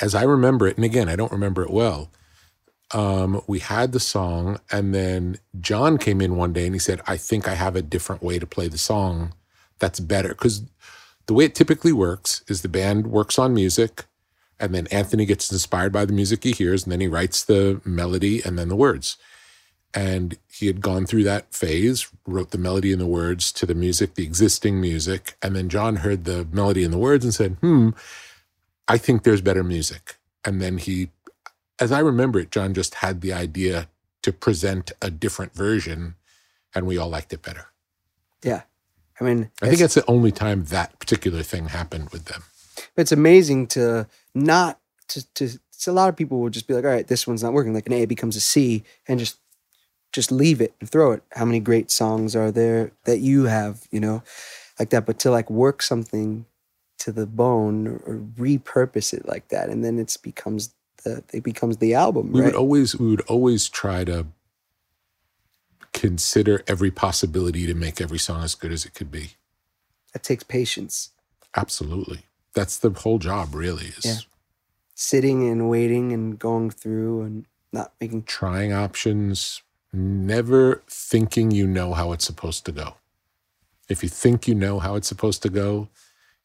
[0.00, 2.10] as I remember it, and again, I don't remember it well.
[2.92, 7.00] Um, we had the song, and then John came in one day and he said,
[7.06, 9.34] I think I have a different way to play the song
[9.78, 10.30] that's better.
[10.30, 10.62] Because
[11.26, 14.06] the way it typically works is the band works on music,
[14.58, 17.80] and then Anthony gets inspired by the music he hears, and then he writes the
[17.84, 19.16] melody and then the words.
[19.94, 23.74] And he had gone through that phase, wrote the melody and the words to the
[23.74, 25.36] music, the existing music.
[25.42, 27.90] And then John heard the melody and the words and said, hmm,
[28.86, 30.16] I think there's better music.
[30.44, 31.10] And then he,
[31.80, 33.88] as I remember it, John just had the idea
[34.22, 36.14] to present a different version,
[36.74, 37.66] and we all liked it better.
[38.42, 38.62] yeah.
[39.20, 42.44] I mean, I think that's the only time that particular thing happened with them.
[42.96, 46.84] it's amazing to not to to so a lot of people will just be like,
[46.84, 47.74] all right, this one's not working.
[47.74, 49.38] Like an A becomes a C and just
[50.12, 51.22] just leave it and throw it.
[51.32, 54.22] How many great songs are there that you have, you know,
[54.78, 55.04] like that?
[55.04, 56.46] But to like work something
[57.00, 61.44] to the bone or, or repurpose it like that, and then it becomes the it
[61.44, 62.46] becomes the album, We right?
[62.46, 64.26] would always we would always try to
[65.92, 69.32] consider every possibility to make every song as good as it could be.
[70.12, 71.10] that takes patience.
[71.56, 72.22] Absolutely.
[72.54, 74.16] That's the whole job really is Yeah.
[74.94, 81.94] Sitting and waiting and going through and not making trying options, never thinking you know
[81.94, 82.96] how it's supposed to go.
[83.88, 85.88] If you think you know how it's supposed to go,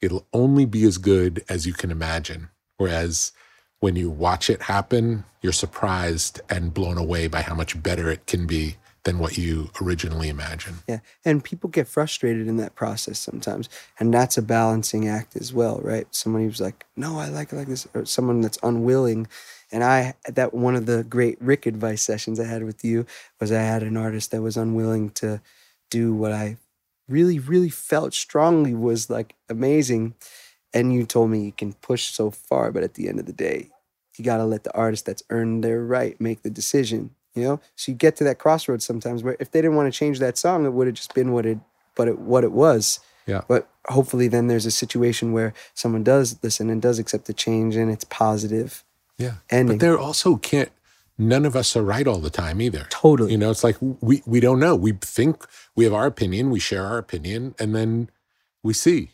[0.02, 2.50] it'll only be as good as you can imagine.
[2.78, 3.32] Whereas
[3.80, 8.26] when you watch it happen, you're surprised and blown away by how much better it
[8.26, 10.78] can be than what you originally imagined.
[10.88, 11.00] Yeah.
[11.24, 13.70] And people get frustrated in that process sometimes.
[14.00, 16.08] And that's a balancing act as well, right?
[16.14, 19.28] Someone who's like, no, I like it like this, or someone that's unwilling.
[19.72, 23.06] And I, that one of the great Rick advice sessions I had with you
[23.40, 25.40] was I had an artist that was unwilling to
[25.92, 26.58] do what I
[27.08, 30.16] really, really felt strongly was like amazing.
[30.76, 33.34] And you told me you can push so far, but at the end of the
[33.34, 33.70] day,
[34.18, 37.60] you got to let the artist that's earned their right make the decision you know
[37.76, 40.38] so you get to that crossroads sometimes where if they didn't want to change that
[40.38, 41.58] song it would have just been what it
[41.96, 43.42] but it what it was Yeah.
[43.50, 47.76] but hopefully then there's a situation where someone does listen and does accept the change
[47.76, 48.86] and it's positive
[49.18, 49.34] Yeah.
[49.50, 50.72] ending But there also can't
[51.18, 52.88] none of us are right all the time either.
[52.90, 53.32] Totally.
[53.34, 54.76] You know, it's like we we don't know.
[54.76, 58.10] We think we have our opinion, we share our opinion, and then
[58.64, 59.12] we see.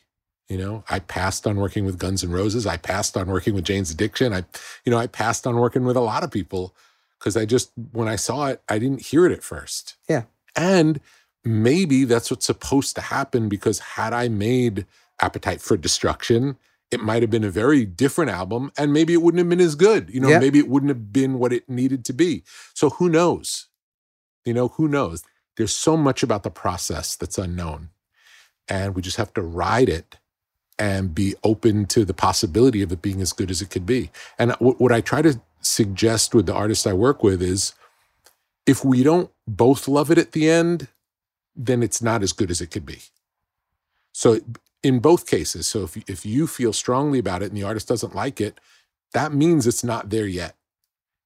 [0.52, 2.68] You know, I passed on working with Guns N' Roses.
[2.68, 4.34] I passed on working with Jane's Addiction.
[4.34, 4.44] I,
[4.84, 6.76] you know, I passed on working with a lot of people
[7.18, 9.96] because I just when I saw it, I didn't hear it at first.
[10.10, 10.24] Yeah.
[10.54, 11.00] And
[11.46, 14.86] maybe that's what's supposed to happen because had I made
[15.22, 16.58] Appetite for Destruction,
[16.92, 19.76] it might have been a very different album and maybe it wouldn't have been as
[19.76, 20.10] good.
[20.14, 20.40] You know, Yeah.
[20.40, 22.44] maybe it wouldn't have been what it needed to be.
[22.74, 23.68] So who knows?
[24.44, 25.24] You know, who knows?
[25.56, 27.92] There's so much about the process that's unknown.
[28.68, 30.18] And we just have to ride it
[30.82, 34.10] and be open to the possibility of it being as good as it could be.
[34.40, 37.76] And what, what I try to suggest with the artists I work with is
[38.66, 40.88] if we don't both love it at the end,
[41.56, 42.98] then it's not as good as it could be.
[44.12, 44.40] So
[44.82, 48.16] in both cases, so if if you feel strongly about it and the artist doesn't
[48.16, 48.60] like it,
[49.14, 50.56] that means it's not there yet.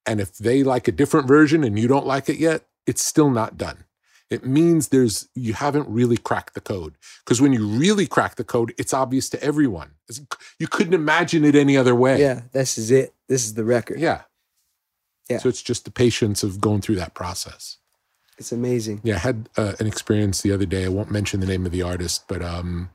[0.05, 3.29] And if they like a different version and you don't like it yet, it's still
[3.31, 3.84] not done.
[4.29, 6.95] It means there's you haven't really cracked the code.
[7.23, 9.91] Because when you really crack the code, it's obvious to everyone.
[10.09, 10.25] It's-
[10.59, 12.19] you couldn't imagine it any other way.
[12.19, 14.21] yeah this is it this is the record Yeah.
[15.29, 15.39] Yeah.
[15.39, 17.77] So it's just the patience of going through that process.
[18.37, 20.85] it's amazing Yeah, I had uh, an experience the other day.
[20.85, 22.89] I won't mention the name of the artist, but um,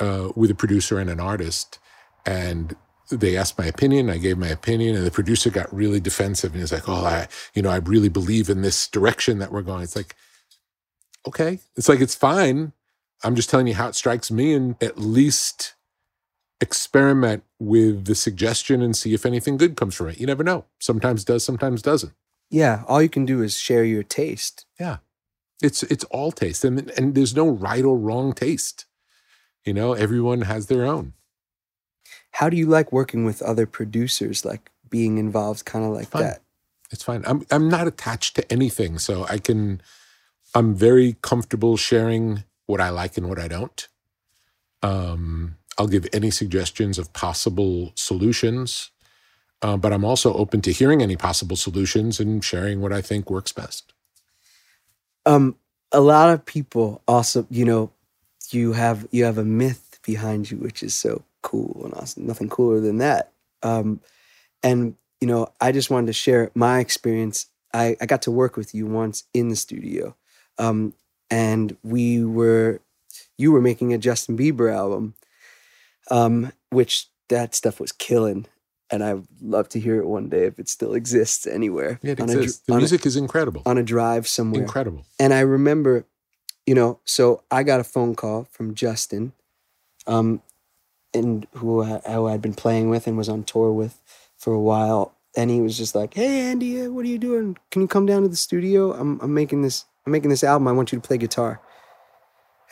[0.00, 1.78] uh, with a producer and an artist,
[2.24, 2.74] and
[3.10, 4.08] they asked my opinion.
[4.10, 7.26] I gave my opinion, and the producer got really defensive, and he's like, "Oh, I,
[7.54, 10.14] you know, I really believe in this direction that we're going." It's like,
[11.26, 12.72] okay, it's like it's fine.
[13.24, 15.74] I'm just telling you how it strikes me, and at least
[16.60, 20.18] experiment with the suggestion and see if anything good comes from it.
[20.20, 20.64] You never know.
[20.80, 22.12] Sometimes does, sometimes doesn't.
[22.50, 24.98] yeah all you can do is share your taste Yeah.
[25.62, 28.86] It's it's all taste, and and there's no right or wrong taste.
[29.64, 31.14] You know, everyone has their own.
[32.38, 36.22] how do you like working with other producers like being involved kind of like Fine.
[36.22, 36.42] that
[36.92, 37.24] It's fine.
[37.26, 39.82] I'm I'm not attached to anything, so I can.
[40.58, 43.88] I'm very comfortable sharing what I like and what I don't.
[44.82, 48.90] Um, I'll give any suggestions of possible solutions,
[49.62, 53.30] uh, but I'm also open to hearing any possible solutions and sharing what I think
[53.30, 53.92] works best.
[55.26, 55.56] um
[55.92, 57.90] a lot of people also you know
[58.50, 62.48] you have you have a myth behind you which is so cool and awesome nothing
[62.48, 64.00] cooler than that um
[64.64, 68.56] and you know i just wanted to share my experience i i got to work
[68.56, 70.16] with you once in the studio
[70.58, 70.94] um
[71.30, 72.80] and we were
[73.36, 75.14] you were making a justin bieber album
[76.10, 78.46] um which that stuff was killing
[78.90, 82.20] and i'd love to hear it one day if it still exists anywhere Yeah, it
[82.20, 82.62] on a exists.
[82.66, 83.62] The on a- music is incredible.
[83.66, 85.04] on a drive somewhere Incredible.
[85.20, 86.04] and I remember,
[86.66, 89.32] you know, so I got a phone call from Justin,
[90.06, 90.42] um,
[91.14, 94.00] and who I, who I'd been playing with and was on tour with
[94.36, 97.56] for a while, and he was just like, "Hey, Andy, uh, what are you doing?
[97.70, 98.92] Can you come down to the studio?
[98.92, 100.68] I'm I'm making this I'm making this album.
[100.68, 101.60] I want you to play guitar."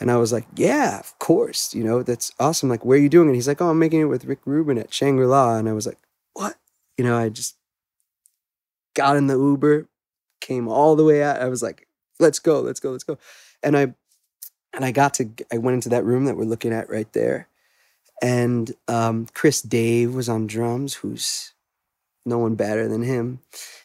[0.00, 1.74] And I was like, "Yeah, of course.
[1.74, 2.68] You know, that's awesome.
[2.68, 4.78] Like, where are you doing it?" He's like, "Oh, I'm making it with Rick Rubin
[4.78, 5.98] at Shangri La." And I was like,
[6.34, 6.56] "What?"
[6.98, 7.56] You know, I just
[8.94, 9.88] got in the Uber,
[10.40, 11.40] came all the way out.
[11.40, 11.86] I was like,
[12.18, 13.18] let's go, let's go, let's go.
[13.62, 13.94] And I
[14.72, 17.48] and I got to I went into that room that we're looking at right there.
[18.22, 21.52] And um, Chris Dave was on drums, who's
[22.26, 23.40] no one better than him.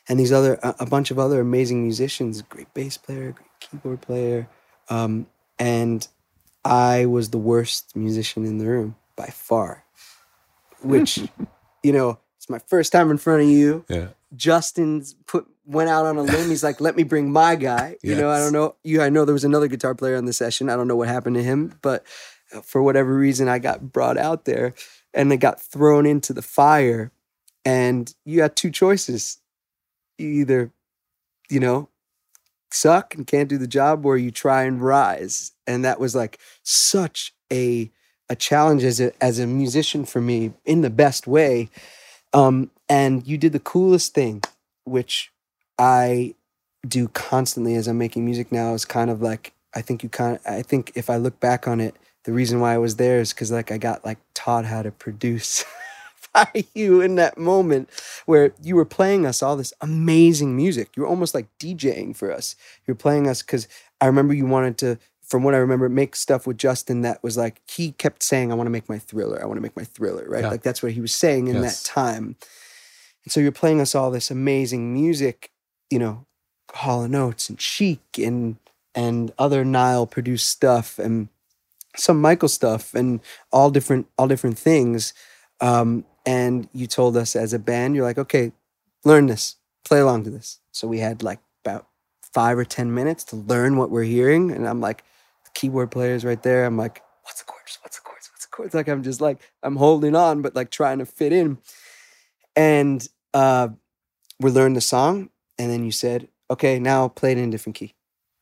[0.10, 4.48] And these other a, bunch of other amazing musicians, great bass player, great keyboard player.
[4.89, 5.28] Um,
[5.60, 6.08] and
[6.66, 9.86] I was the worst musician in the room by far.
[10.82, 11.20] Which,
[11.84, 13.86] you know, it's my first time in front of you.
[13.88, 14.08] Yeah.
[14.36, 16.50] Justin's put went out on a limb.
[16.50, 18.76] He's like, "Let me bring my guy." You know, I don't know.
[18.84, 20.70] You, I know there was another guitar player on the session.
[20.70, 22.04] I don't know what happened to him, but
[22.54, 24.74] uh, for whatever reason, I got brought out there,
[25.14, 27.12] and I got thrown into the fire.
[27.66, 29.38] And you had two choices:
[30.18, 30.72] you either,
[31.49, 31.89] you know,
[32.74, 35.51] suck and can't do the job or you try and rise.
[35.68, 37.91] And that was like such a
[38.30, 41.70] a challenge as a as a musician for me in the best way.
[42.34, 44.41] Um, and you did the coolest thing,
[44.86, 45.32] which
[45.78, 46.36] I
[46.88, 50.38] do constantly as I'm making music now is kind of like I think you kind
[50.38, 53.20] of I think if I look back on it, the reason why I was there
[53.20, 55.66] is because like I got like taught how to produce
[56.34, 57.89] by you in that moment
[58.25, 60.89] where you were playing us all this amazing music.
[60.95, 62.55] You were almost like DJing for us.
[62.88, 63.67] You're playing us because
[63.99, 67.38] I remember you wanted to, from what I remember, make stuff with Justin that was
[67.38, 69.41] like he kept saying, "I want to make my thriller.
[69.41, 70.49] I want to make my thriller." Right, Yeah.
[70.49, 71.82] like that's what he was saying in Yes.
[71.84, 72.36] that time.
[73.23, 75.51] And so you're playing us all this amazing music,
[75.89, 76.25] you know,
[76.73, 78.57] Hall and Oates and Chic and
[78.93, 81.29] and other Nile produced stuff and
[81.95, 83.19] some Michael stuff and
[83.51, 85.13] all different all different things.
[85.62, 88.51] Um, and you told us as a band, you're like, okay,
[89.05, 89.55] learn this,
[89.86, 90.59] play along to this.
[90.72, 91.88] So we had like about
[92.34, 95.03] five or ten minutes to learn what we're hearing, and I'm like,
[95.45, 96.66] the keyboard players right there.
[96.66, 97.80] I'm like, what's the chords?
[97.82, 98.30] What's the chords?
[98.32, 98.74] What's the chords?
[98.74, 101.57] Like I'm just like I'm holding on, but like trying to fit in.
[102.55, 103.70] And uh,
[104.39, 107.76] we learned the song, and then you said, okay, now play it in a different
[107.76, 107.93] key.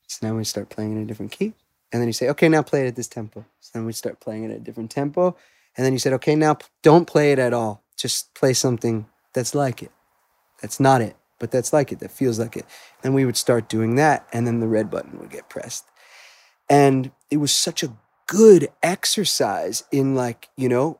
[0.07, 1.53] So now we start playing in a different key.
[1.91, 3.45] And then you say, okay, now play it at this tempo.
[3.59, 5.35] So then we start playing it at a different tempo.
[5.77, 7.83] And then you said, okay, now don't play it at all.
[7.97, 9.91] Just play something that's like it.
[10.61, 12.65] That's not it, but that's like it, that feels like it.
[13.03, 14.27] And we would start doing that.
[14.33, 15.85] And then the red button would get pressed.
[16.69, 17.93] And it was such a
[18.27, 20.99] good exercise in, like, you know,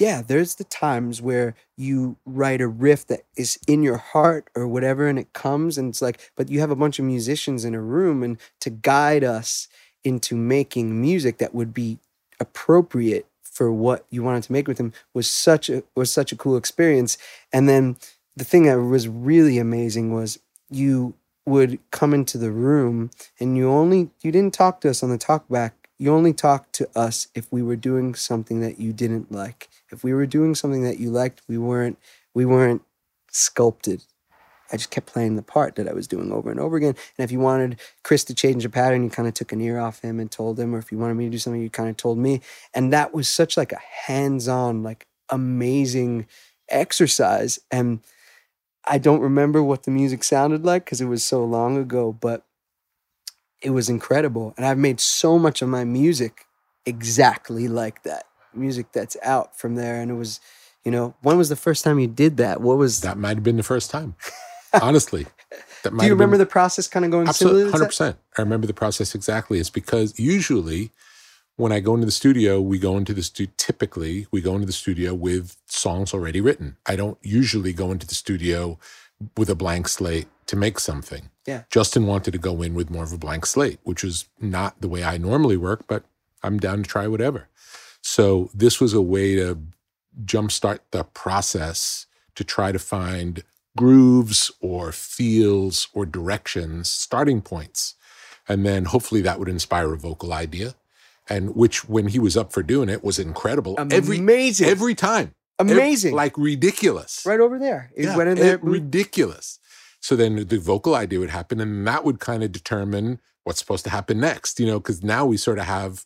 [0.00, 4.66] yeah, there's the times where you write a riff that is in your heart or
[4.68, 7.74] whatever, and it comes, and it's like, but you have a bunch of musicians in
[7.74, 9.68] a room, and to guide us
[10.04, 11.98] into making music that would be
[12.40, 13.26] appropriate
[13.58, 16.56] for what you wanted to make with them was such a was such a cool
[16.56, 17.18] experience.
[17.52, 17.96] And then
[18.36, 20.38] the thing that was really amazing was
[20.70, 25.10] you would come into the room and you only you didn't talk to us on
[25.10, 25.88] the talk back.
[25.98, 29.68] You only talked to us if we were doing something that you didn't like.
[29.90, 31.98] If we were doing something that you liked, we weren't
[32.34, 32.82] we weren't
[33.28, 34.04] sculpted.
[34.70, 36.94] I just kept playing the part that I was doing over and over again.
[37.16, 39.78] And if you wanted Chris to change a pattern, you kind of took an ear
[39.78, 40.74] off him and told him.
[40.74, 42.40] Or if you wanted me to do something, you kind of told me.
[42.74, 46.26] And that was such like a hands-on, like amazing
[46.68, 47.58] exercise.
[47.70, 48.00] And
[48.86, 52.44] I don't remember what the music sounded like because it was so long ago, but
[53.62, 54.54] it was incredible.
[54.56, 56.46] And I've made so much of my music
[56.86, 58.24] exactly like that.
[58.54, 60.00] Music that's out from there.
[60.00, 60.40] And it was,
[60.84, 62.60] you know, when was the first time you did that?
[62.60, 64.14] What was That might have been the first time.
[64.80, 65.26] Honestly.
[65.82, 67.86] That Do you have been- remember the process kind of going Absolutely, hundred to that?
[67.86, 68.16] percent.
[68.36, 69.58] I remember the process exactly.
[69.60, 70.90] It's because usually,
[71.56, 73.52] when I go into the studio, we go into the studio.
[73.56, 76.76] Typically, we go into the studio with songs already written.
[76.86, 78.78] I don't usually go into the studio
[79.36, 81.30] with a blank slate to make something.
[81.46, 81.62] Yeah.
[81.70, 84.88] Justin wanted to go in with more of a blank slate, which is not the
[84.88, 86.04] way I normally work, but
[86.42, 87.48] I'm down to try whatever.
[88.02, 89.58] So this was a way to
[90.24, 93.42] jumpstart the process to try to find
[93.78, 97.94] grooves or feels or directions, starting points.
[98.48, 100.74] And then hopefully that would inspire a vocal idea.
[101.28, 103.76] And which, when he was up for doing it, was incredible.
[103.78, 104.68] Every Amazing.
[104.68, 106.14] every time, Amazing.
[106.14, 107.22] like ridiculous.
[107.26, 107.90] right over there.
[107.94, 108.54] It Yeah, went in there.
[108.54, 109.58] it- ridiculous.
[110.00, 113.84] So then the vocal idea would happen, and that would kind of determine what's supposed
[113.84, 114.58] to happen next.
[114.58, 116.04] You know, because now we sort of have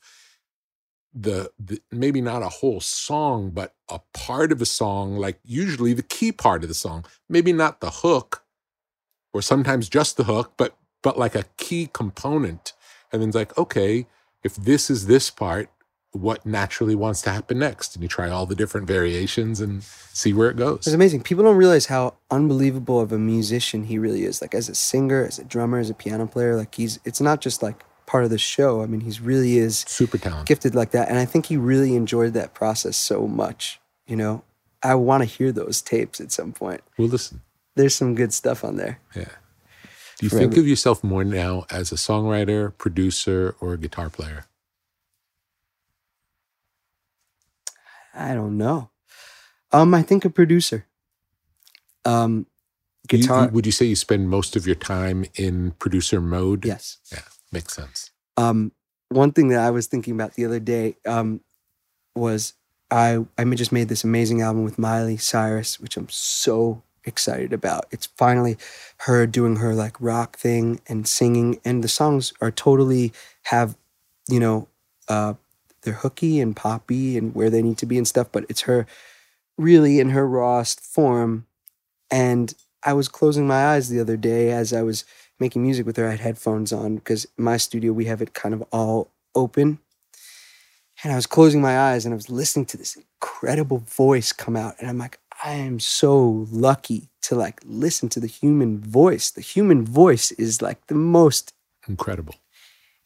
[1.14, 5.92] the, the maybe not a whole song, but a part of a song, like usually
[5.92, 8.42] the key part of the song, maybe not the hook,
[9.32, 12.72] or sometimes just the hook, but but like a key component.
[13.12, 14.06] And then it's like, okay,
[14.42, 15.68] if this is this part,
[16.12, 17.94] what naturally wants to happen next?
[17.94, 20.80] And you try all the different variations and see where it goes.
[20.86, 21.22] It's amazing.
[21.22, 24.40] People don't realize how unbelievable of a musician he really is.
[24.40, 26.56] Like as a singer, as a drummer, as a piano player.
[26.56, 27.00] Like he's.
[27.04, 28.82] It's not just like part of the show.
[28.82, 30.46] I mean, he's really is Super talented.
[30.46, 31.08] gifted like that.
[31.08, 33.80] And I think he really enjoyed that process so much.
[34.06, 34.44] You know,
[34.82, 36.82] I want to hear those tapes at some point.
[36.98, 37.40] Well, listen.
[37.74, 39.00] There's some good stuff on there.
[39.16, 39.32] Yeah.
[40.18, 44.44] Do you think of yourself more now as a songwriter, producer, or a guitar player?
[48.14, 48.90] I don't know.
[49.72, 50.86] Um, I think a producer.
[52.04, 52.46] Um,
[53.10, 53.48] You- you- guitar.
[53.48, 56.64] would you say you spend most of your time in producer mode?
[56.66, 56.98] yes.
[57.10, 57.22] Yeah,
[57.52, 58.10] makes sense.
[58.36, 58.72] Um,
[59.08, 61.40] one thing that I was thinking about the other day um,
[62.14, 62.54] was
[62.90, 67.86] I I just made this amazing album with Miley Cyrus, which I'm so excited about.
[67.90, 68.56] It's finally
[68.98, 73.12] her doing her like rock thing and singing, and the songs are totally
[73.44, 73.76] have,
[74.28, 74.68] you know,
[75.08, 75.34] uh,
[75.82, 78.28] they're hooky and poppy and where they need to be and stuff.
[78.30, 78.86] But it's her
[79.58, 81.46] really in her rawest form,
[82.10, 85.04] and I was closing my eyes the other day as I was
[85.42, 88.54] making music with her, I had headphones on because my studio we have it kind
[88.54, 89.80] of all open.
[91.02, 94.54] And I was closing my eyes and I was listening to this incredible voice come
[94.54, 94.76] out.
[94.78, 99.32] And I'm like, I am so lucky to like listen to the human voice.
[99.32, 101.54] The human voice is like the most
[101.88, 102.36] Incredible.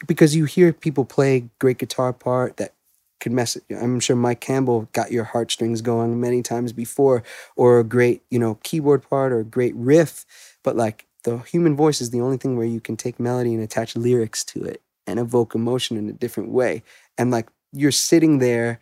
[0.06, 2.74] because you hear people play great guitar part that
[3.18, 3.64] could mess it.
[3.70, 7.22] I'm sure Mike Campbell got your heartstrings going many times before
[7.56, 10.26] or a great, you know, keyboard part or a great riff,
[10.62, 13.62] but like the human voice is the only thing where you can take melody and
[13.62, 16.84] attach lyrics to it and evoke emotion in a different way.
[17.18, 18.80] And like you're sitting there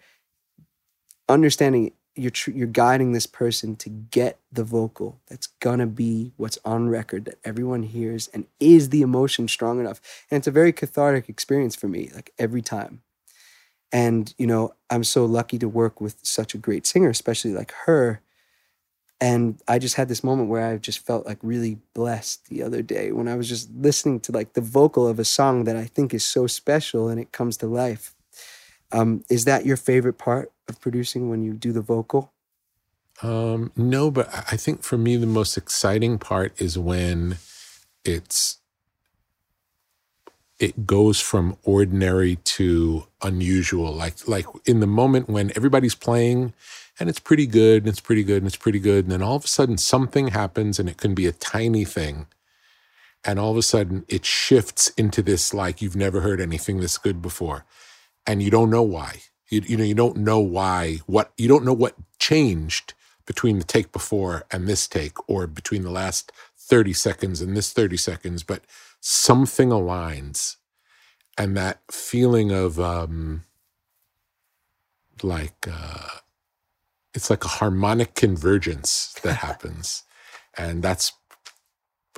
[1.29, 6.59] understanding you're tr- you're guiding this person to get the vocal that's gonna be what's
[6.67, 10.73] on record that everyone hears and is the emotion strong enough and it's a very
[10.73, 13.01] cathartic experience for me like every time
[13.91, 17.73] and you know i'm so lucky to work with such a great singer especially like
[17.87, 18.21] her
[19.25, 22.83] and i just had this moment where i just felt like really blessed the other
[22.83, 25.85] day when i was just listening to like the vocal of a song that i
[25.85, 28.15] think is so special and it comes to life
[28.93, 32.33] um, is that your favorite part of producing when you do the vocal
[33.23, 37.39] Um, no, but I think for me the most exciting part is when
[38.05, 38.59] it's
[40.59, 43.93] it goes from ordinary to unusual.
[43.93, 46.53] Like like in the moment when everybody's playing
[47.01, 49.37] and it's pretty good and it's pretty good and it's pretty good, and then all
[49.37, 52.27] of a sudden something happens and it can be a tiny thing.
[53.25, 56.99] And all of a sudden it shifts into this like you've never heard anything this
[56.99, 57.65] good before.
[58.27, 59.23] And you don't know why.
[59.51, 62.95] You, you know, you don't know why, what you don't know what changed
[63.27, 67.73] between the take before and this take, or between the last 30 seconds and this
[67.73, 68.65] 30 seconds, but
[69.01, 70.57] something aligns.
[71.39, 73.45] And that feeling of um
[75.23, 76.09] like uh
[77.15, 80.03] it's like a harmonic convergence that happens.
[80.57, 81.13] and that's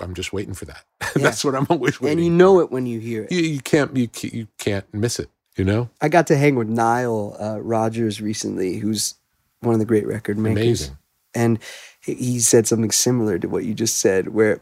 [0.01, 0.84] I'm just waiting for that.
[1.14, 2.18] that's what I'm always waiting.
[2.18, 2.20] For.
[2.20, 5.18] And you know it when you hear it you, you can't you, you can't miss
[5.18, 5.88] it, you know?
[6.03, 9.14] i got to hang with nile uh, rogers recently who's
[9.61, 10.99] one of the great record makers Amazing.
[11.34, 11.59] and
[12.03, 14.61] he- he said something similar to what you just said where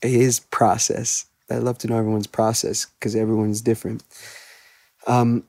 [0.00, 4.02] his process i love to know everyone's process because everyone's different
[5.06, 5.44] um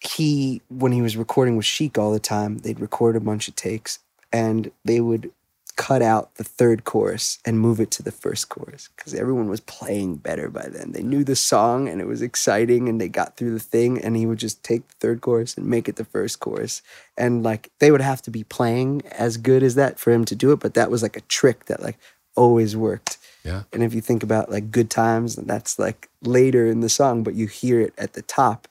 [0.00, 3.56] he when he was recording with chic all the time they'd record a bunch of
[3.56, 3.98] takes
[4.32, 5.30] and they would
[5.78, 9.60] cut out the third chorus and move it to the first chorus because everyone was
[9.60, 10.90] playing better by then.
[10.90, 14.16] They knew the song and it was exciting and they got through the thing and
[14.16, 16.82] he would just take the third chorus and make it the first chorus.
[17.16, 20.34] And like they would have to be playing as good as that for him to
[20.34, 21.96] do it but that was like a trick that like
[22.34, 23.16] always worked.
[23.44, 23.62] Yeah.
[23.72, 27.34] and if you think about like good times that's like later in the song but
[27.34, 28.66] you hear it at the top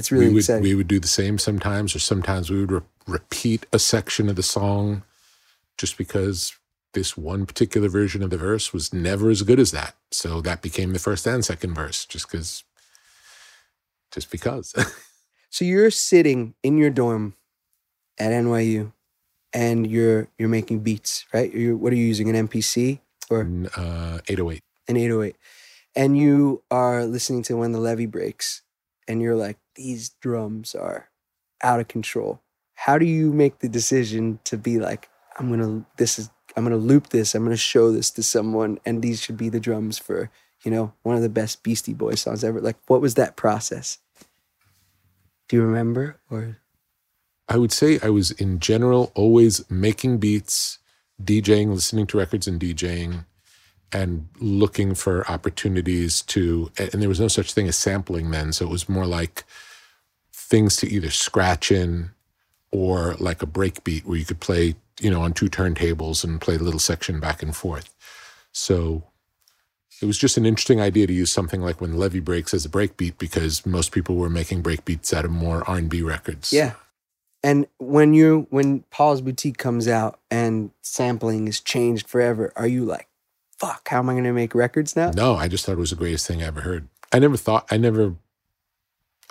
[0.00, 2.72] it's really we would exciting we would do the same sometimes, or sometimes we would
[2.72, 5.02] re- repeat a section of the song,
[5.78, 6.56] just because
[6.94, 9.94] this one particular version of the verse was never as good as that.
[10.10, 12.64] So that became the first and second verse, just because,
[14.10, 14.74] just because.
[15.52, 17.34] So you're sitting in your dorm
[18.20, 18.92] at NYU,
[19.52, 21.52] and you're you're making beats, right?
[21.52, 22.34] you what are you using?
[22.34, 23.40] An MPC or
[23.76, 24.62] uh, 808.
[24.86, 25.36] an 808,
[25.96, 28.62] and you are listening to when the levee breaks,
[29.10, 31.10] and you're like, these drums are
[31.64, 32.40] out of control.
[32.74, 36.76] How do you make the decision to be like, I'm gonna this is I'm gonna
[36.76, 40.30] loop this, I'm gonna show this to someone, and these should be the drums for
[40.62, 42.60] you know one of the best Beastie Boys songs ever.
[42.60, 43.98] Like, what was that process?
[45.48, 46.58] Do you remember or?
[47.48, 50.78] I would say I was in general always making beats,
[51.20, 53.24] DJing, listening to records and DJing,
[53.92, 56.70] and looking for opportunities to.
[56.78, 59.44] And there was no such thing as sampling then, so it was more like
[60.32, 62.10] things to either scratch in
[62.72, 66.40] or like a break beat where you could play, you know, on two turntables and
[66.40, 67.94] play a little section back and forth.
[68.52, 69.04] So
[70.02, 72.68] it was just an interesting idea to use something like when Levee breaks as a
[72.68, 76.52] break beat because most people were making break beats out of more R&B records.
[76.52, 76.74] Yeah.
[77.42, 82.84] And when you when Paul's Boutique comes out and sampling is changed forever, are you
[82.84, 83.08] like,
[83.60, 85.10] fuck, how am I gonna make records now?
[85.10, 86.88] No, I just thought it was the greatest thing I ever heard.
[87.12, 88.14] I never thought, I never,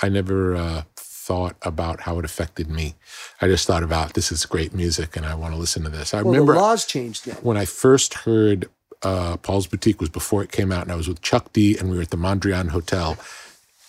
[0.02, 2.96] I never uh, thought about how it affected me.
[3.42, 6.14] I just thought about this is great music and I want to listen to this.
[6.14, 7.36] I Well, remember the laws changed then.
[7.42, 8.70] when I first heard
[9.04, 11.90] uh, Paul's Boutique was before it came out, and I was with Chuck D, and
[11.90, 13.18] we were at the Mondrian Hotel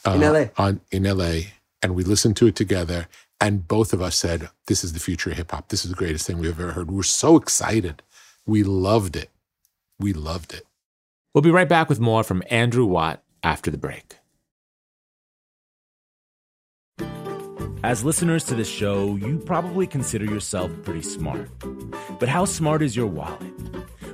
[0.07, 0.45] uh, In LA.
[0.57, 1.41] On in LA,
[1.83, 3.09] and we listened to it together.
[3.41, 5.69] And both of us said, "This is the future of hip hop.
[5.69, 8.03] This is the greatest thing we've ever heard." We were so excited.
[8.47, 9.31] We loved it.
[10.01, 10.65] We loved it.
[11.35, 14.17] We'll be right back with more from Andrew Watt after the break.
[17.85, 21.51] As listeners to this show, you probably consider yourself pretty smart.
[22.19, 23.53] But how smart is your wallet?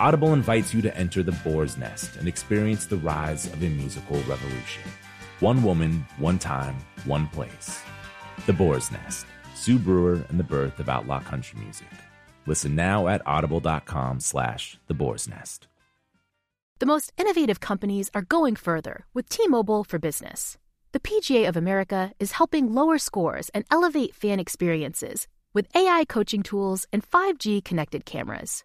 [0.00, 4.16] Audible invites you to enter the boar's nest and experience the rise of a musical
[4.22, 4.84] revolution.
[5.40, 7.80] One woman, one time, one place.
[8.46, 11.88] The Boar's Nest, Sue Brewer and the birth of outlaw country music.
[12.46, 15.66] Listen now at audible.com slash the boar's nest.
[16.78, 20.56] The most innovative companies are going further with T-Mobile for Business.
[20.92, 26.42] The PGA of America is helping lower scores and elevate fan experiences with AI coaching
[26.42, 28.64] tools and 5G connected cameras.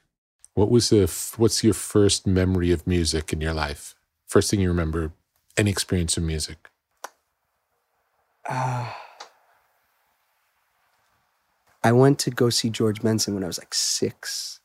[0.53, 3.95] What was the what's your first memory of music in your life?
[4.27, 5.13] First thing you remember,
[5.57, 6.69] any experience of music?
[8.47, 8.91] Uh,
[11.83, 14.59] I went to go see George Benson when I was like six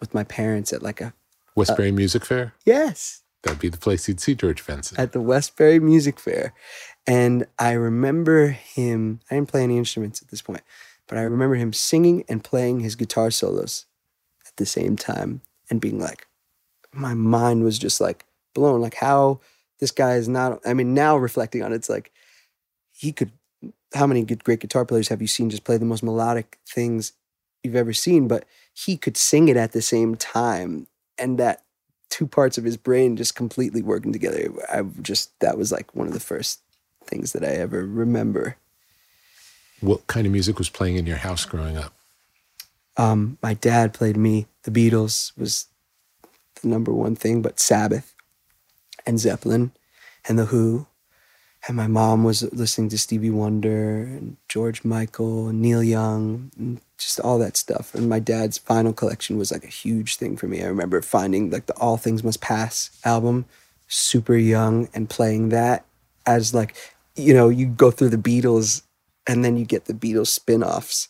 [0.00, 1.12] with my parents at like a
[1.54, 2.54] Westbury Music Fair?
[2.64, 4.98] yes That'd be the place you'd see George Benson.
[4.98, 6.52] at the Westbury Music Fair,
[7.06, 9.20] and I remember him.
[9.30, 10.62] I didn't play any instruments at this point,
[11.06, 13.86] but I remember him singing and playing his guitar solos
[14.56, 16.26] at the same time, and being like,
[16.92, 18.80] my mind was just like blown.
[18.80, 19.40] Like how
[19.80, 20.60] this guy is not.
[20.64, 22.10] I mean, now reflecting on it, it's like
[22.92, 23.32] he could.
[23.94, 27.12] How many good, great guitar players have you seen just play the most melodic things
[27.62, 28.28] you've ever seen?
[28.28, 28.44] But
[28.74, 30.86] he could sing it at the same time,
[31.18, 31.62] and that
[32.08, 34.48] two parts of his brain just completely working together.
[34.72, 36.60] I just that was like one of the first
[37.04, 38.56] things that I ever remember.
[39.80, 41.95] what kind of music was playing in your house growing up?
[42.96, 44.46] Um, my dad played me.
[44.62, 45.66] The Beatles was
[46.62, 48.14] the number one thing, but Sabbath
[49.06, 49.72] and Zeppelin
[50.28, 50.86] and The Who.
[51.68, 56.80] And my mom was listening to Stevie Wonder and George Michael and Neil Young and
[56.96, 57.94] just all that stuff.
[57.94, 60.62] And my dad's vinyl collection was like a huge thing for me.
[60.62, 63.46] I remember finding like the All Things Must Pass album,
[63.88, 65.84] super young, and playing that
[66.24, 66.76] as like,
[67.16, 68.82] you know, you go through the Beatles
[69.26, 71.08] and then you get the Beatles spin offs.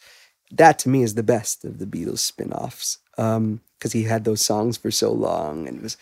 [0.52, 4.40] That to me is the best of the Beatles spin offs because he had those
[4.44, 5.96] songs for so long and it was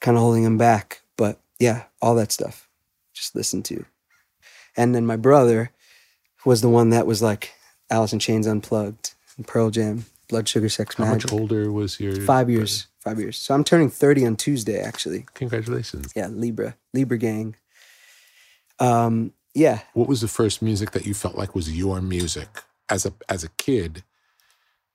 [0.00, 1.02] kind of holding him back.
[1.16, 2.68] But yeah, all that stuff
[3.14, 3.84] just listen to.
[4.76, 5.70] And then my brother
[6.44, 7.52] was the one that was like
[7.90, 11.10] Alice in Chains Unplugged and Pearl Jam, Blood Sugar Sex How Magik.
[11.24, 12.86] much older was your Five years.
[13.00, 13.36] Five years.
[13.36, 15.26] So I'm turning 30 on Tuesday, actually.
[15.34, 16.12] Congratulations.
[16.14, 16.76] Yeah, Libra.
[16.94, 17.56] Libra gang.
[18.78, 19.80] Um, yeah.
[19.92, 22.62] What was the first music that you felt like was your music
[22.92, 24.04] as a as a kid?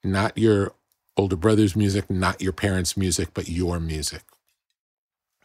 [0.04, 0.74] Not your
[1.18, 4.24] older brother's music, not your parents' music, but your music.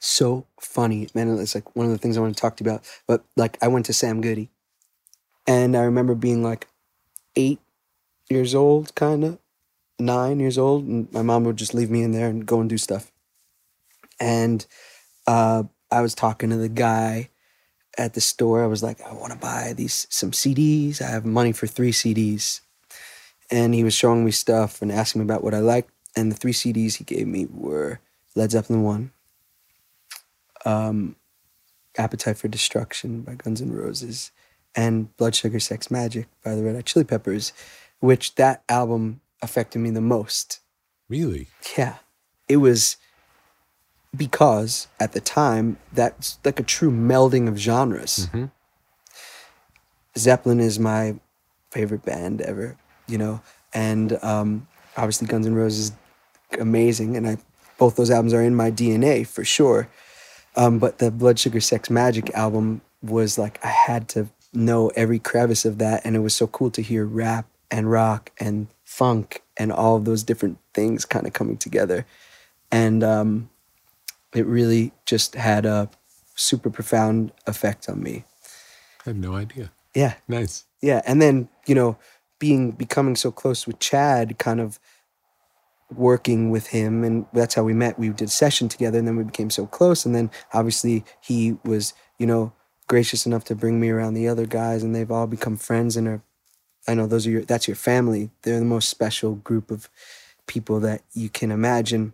[0.01, 1.39] so funny, man.
[1.39, 2.85] It's like one of the things I want to talk to you about.
[3.07, 4.51] But like, I went to Sam Goody,
[5.47, 6.69] and I remember being like
[7.37, 7.61] eight
[8.31, 9.39] years old, kind of
[10.01, 12.71] nine years old, and my mom would just leave me in there and go and
[12.71, 13.13] do stuff.
[14.21, 14.67] And
[15.27, 17.31] uh, I was talking to the guy
[17.99, 18.63] at the store.
[18.63, 21.01] I was like, I want to buy these some CDs.
[21.01, 22.61] I have money for three CDs.
[23.51, 25.91] And he was showing me stuff and asking me about what I liked.
[26.17, 28.01] And the three CDs he gave me were
[28.35, 29.11] Led Zeppelin 1,
[30.65, 31.17] um,
[31.99, 34.31] Appetite for Destruction by Guns N' Roses,
[34.75, 37.53] and Blood Sugar Sex Magik by the Red Hot Chili Peppers,
[38.01, 40.61] which that album affected me the most.
[41.09, 41.49] Really?
[41.77, 41.97] Yeah.
[42.49, 42.97] It was
[44.17, 48.29] because at the time, that's like a true melding of genres.
[48.33, 48.51] Mhm.
[50.17, 51.17] Zeppelin is my
[51.71, 53.41] favorite band ever, you know,
[53.73, 55.93] and um, obviously Guns N' Roses
[56.59, 57.39] amazing, and I
[57.79, 59.89] both those albums are in my DNA for sure.
[60.55, 65.19] Um, but the Blood Sugar Sex Magik album was like I had to know every
[65.19, 69.43] crevice of that, and it was so cool to hear rap and rock and funk
[69.57, 72.05] and all of those different things kind of coming together,
[72.71, 73.49] and um,
[74.35, 75.91] it really just had a
[76.35, 78.25] super profound effect on me.
[79.05, 79.71] I had no idea.
[79.95, 80.65] Yeah, Nice.
[80.81, 81.99] yeah, and then you know,
[82.39, 84.79] being becoming so close with Chad, kind of
[85.95, 87.99] working with him, and that's how we met.
[87.99, 90.07] We did a session together, and then we became so close.
[90.07, 92.53] And then obviously he was, you know,
[92.89, 96.09] gracious enough to bring me around the other guys, and they've all become friends and
[96.09, 96.23] are.
[96.89, 97.43] I know those are your.
[97.43, 98.31] That's your family.
[98.43, 99.89] They're the most special group of
[100.47, 102.13] people that you can imagine.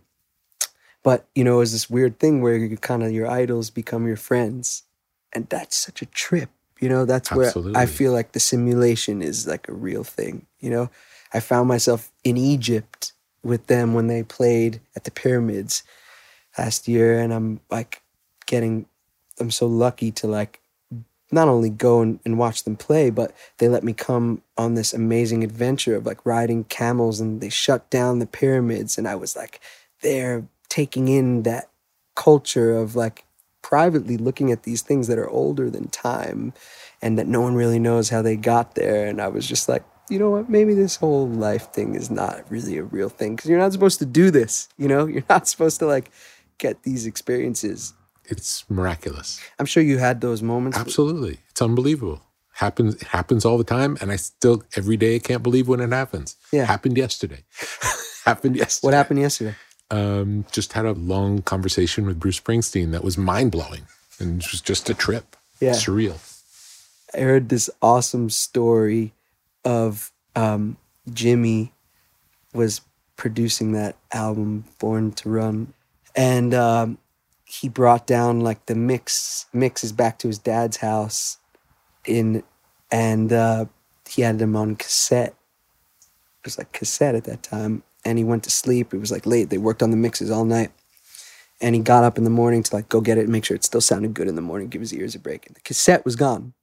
[1.03, 4.17] But you know, it's this weird thing where you kind of your idols become your
[4.17, 4.83] friends,
[5.33, 6.49] and that's such a trip.
[6.79, 10.45] You know, that's where I feel like the simulation is like a real thing.
[10.59, 10.89] You know,
[11.33, 15.83] I found myself in Egypt with them when they played at the pyramids
[16.57, 18.01] last year, and I'm like
[18.45, 18.85] getting,
[19.39, 20.59] I'm so lucky to like
[21.31, 24.93] not only go and, and watch them play, but they let me come on this
[24.93, 29.35] amazing adventure of like riding camels, and they shut down the pyramids, and I was
[29.35, 29.59] like
[30.01, 31.69] there taking in that
[32.15, 33.25] culture of like
[33.61, 36.53] privately looking at these things that are older than time
[37.01, 39.83] and that no one really knows how they got there and i was just like
[40.09, 43.49] you know what maybe this whole life thing is not really a real thing because
[43.49, 46.09] you're not supposed to do this you know you're not supposed to like
[46.57, 47.93] get these experiences
[48.25, 49.39] It's miraculous.
[49.59, 51.39] i'm sure you had those moments Absolutely.
[51.49, 52.21] It's unbelievable.
[52.53, 53.97] Happens it happens all the time.
[54.01, 56.35] And I still every day I can't believe when it happens.
[56.51, 56.65] Yeah.
[56.65, 57.43] Happened yesterday.
[58.25, 58.85] happened yesterday.
[58.87, 59.55] what happened yesterday
[59.91, 63.87] Um, just had a long conversation with Bruce Springsteen that was mind blowing.
[64.19, 65.35] And it was just a trip.
[65.59, 65.71] Yeah.
[65.71, 66.17] Surreal.
[67.13, 69.13] I heard this awesome story
[69.65, 70.77] of um,
[71.11, 71.73] Jimmy
[72.53, 72.81] was
[73.15, 75.73] producing that album Born to Run,
[76.15, 76.97] and um,
[77.45, 81.37] he brought down like the mix mixes back to his dad's house,
[82.05, 82.43] in,
[82.91, 83.65] and uh,
[84.07, 85.35] he had them on cassette.
[86.39, 88.91] It was like cassette at that time, and he went to sleep.
[88.91, 89.51] It was like late.
[89.51, 90.71] They worked on the mixes all night.
[91.61, 93.55] And he got up in the morning to like go get it and make sure
[93.55, 95.45] it still sounded good in the morning, give his ears a break.
[95.45, 96.53] And the cassette was gone.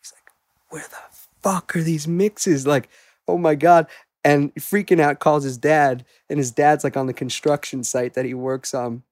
[0.00, 0.30] He's like,
[0.68, 2.68] where the fuck are these mixes?
[2.68, 2.88] Like,
[3.26, 3.88] oh my God.
[4.24, 8.26] And freaking out calls his dad, and his dad's like on the construction site that
[8.26, 9.02] he works on.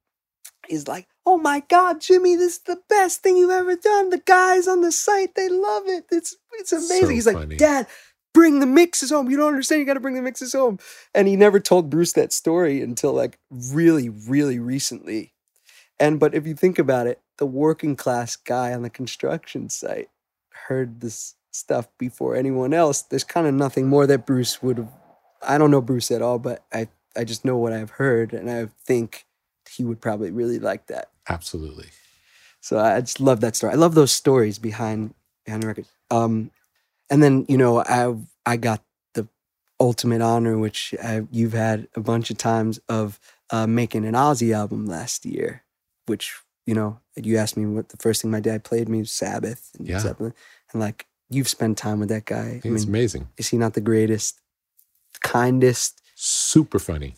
[0.69, 4.11] He's like, oh my God, Jimmy, this is the best thing you've ever done.
[4.11, 6.07] The guys on the site, they love it.
[6.11, 7.01] It's it's amazing.
[7.01, 7.47] So He's funny.
[7.47, 7.87] like, Dad,
[8.37, 9.31] bring the mixes home.
[9.31, 9.81] You don't understand.
[9.81, 10.79] You got to bring the mixes home.
[11.15, 15.33] And he never told Bruce that story until like really, really recently.
[15.99, 20.11] And but if you think about it, the working class guy on the construction site
[20.69, 23.01] heard this stuff before anyone else.
[23.01, 24.93] There's kind of nothing more that Bruce would have.
[25.43, 28.51] I don't know Bruce at all, but I I just know what I've heard, and
[28.51, 29.25] I think
[29.71, 31.11] he would probably really like that.
[31.27, 31.87] Absolutely.
[32.61, 33.73] So I just love that story.
[33.73, 35.15] I love those stories behind
[35.47, 35.87] behind the record.
[36.11, 36.51] Um,
[37.11, 38.83] and then you know I I got
[39.15, 39.29] the
[39.81, 43.19] ultimate honor, which I, you've had a bunch of times of
[43.51, 45.63] uh, making an Ozzy album last year,
[46.07, 46.35] which
[46.67, 49.71] you know you asked me what the first thing my dad played me was Sabbath
[49.79, 49.99] and Yeah.
[50.01, 50.35] Zeppelin,
[50.73, 52.61] and like you've spent time with that guy.
[52.63, 53.29] I It's mean, amazing.
[53.37, 54.41] is he not the greatest,
[55.23, 57.15] kindest, Super funny.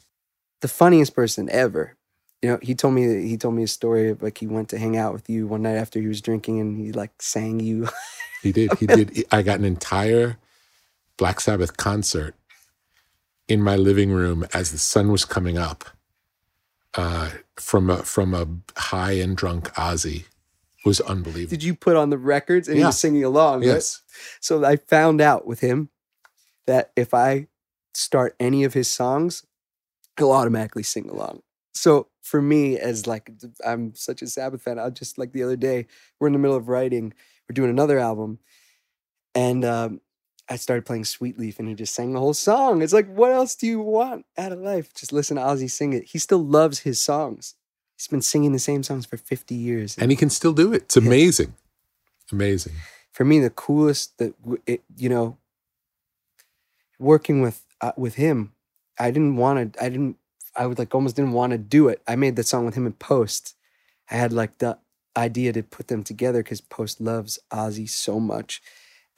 [0.60, 1.94] the funniest person ever.
[2.42, 4.78] You know, he told me he told me a story of like he went to
[4.78, 7.88] hang out with you one night after he was drinking and he like sang you.
[8.42, 8.72] He did.
[8.78, 9.24] He did.
[9.32, 10.38] I got an entire
[11.16, 12.34] Black Sabbath concert
[13.48, 15.84] in my living room as the sun was coming up
[16.94, 18.46] uh, from a from a
[18.78, 20.24] high and drunk Ozzy.
[20.24, 21.50] It was unbelievable.
[21.50, 23.60] Did you put on the records and he was singing along?
[23.60, 23.66] right?
[23.66, 24.02] yes.
[24.40, 25.90] So I found out with him
[26.66, 27.48] that if I
[27.94, 29.44] start any of his songs,
[30.16, 31.42] he'll automatically sing along.
[31.74, 33.30] So for me, as like
[33.64, 35.86] I'm such a Sabbath fan, I just like the other day,
[36.18, 37.14] we're in the middle of writing,
[37.48, 38.38] we're doing another album,
[39.34, 40.00] and um,
[40.48, 42.80] I started playing Sweet Leaf and he just sang the whole song.
[42.80, 44.92] It's like, what else do you want out of life?
[44.94, 46.04] Just listen to Ozzy sing it.
[46.04, 47.54] He still loves his songs.
[47.96, 49.96] He's been singing the same songs for 50 years.
[49.98, 50.82] And he can still do it.
[50.84, 51.54] It's amazing.
[52.32, 52.74] Amazing.
[53.10, 54.34] for me, the coolest that
[54.66, 55.38] it, you know,
[56.98, 58.52] working with uh, with him,
[58.98, 59.82] I didn't want to.
[59.82, 60.16] I didn't.
[60.54, 62.02] I would like almost didn't want to do it.
[62.06, 63.54] I made the song with him in Post.
[64.10, 64.78] I had like the
[65.18, 68.62] idea to put them together because Post loves Ozzy so much,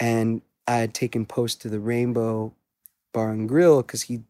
[0.01, 2.55] and I had taken Post to the Rainbow
[3.13, 4.23] Bar and Grill because he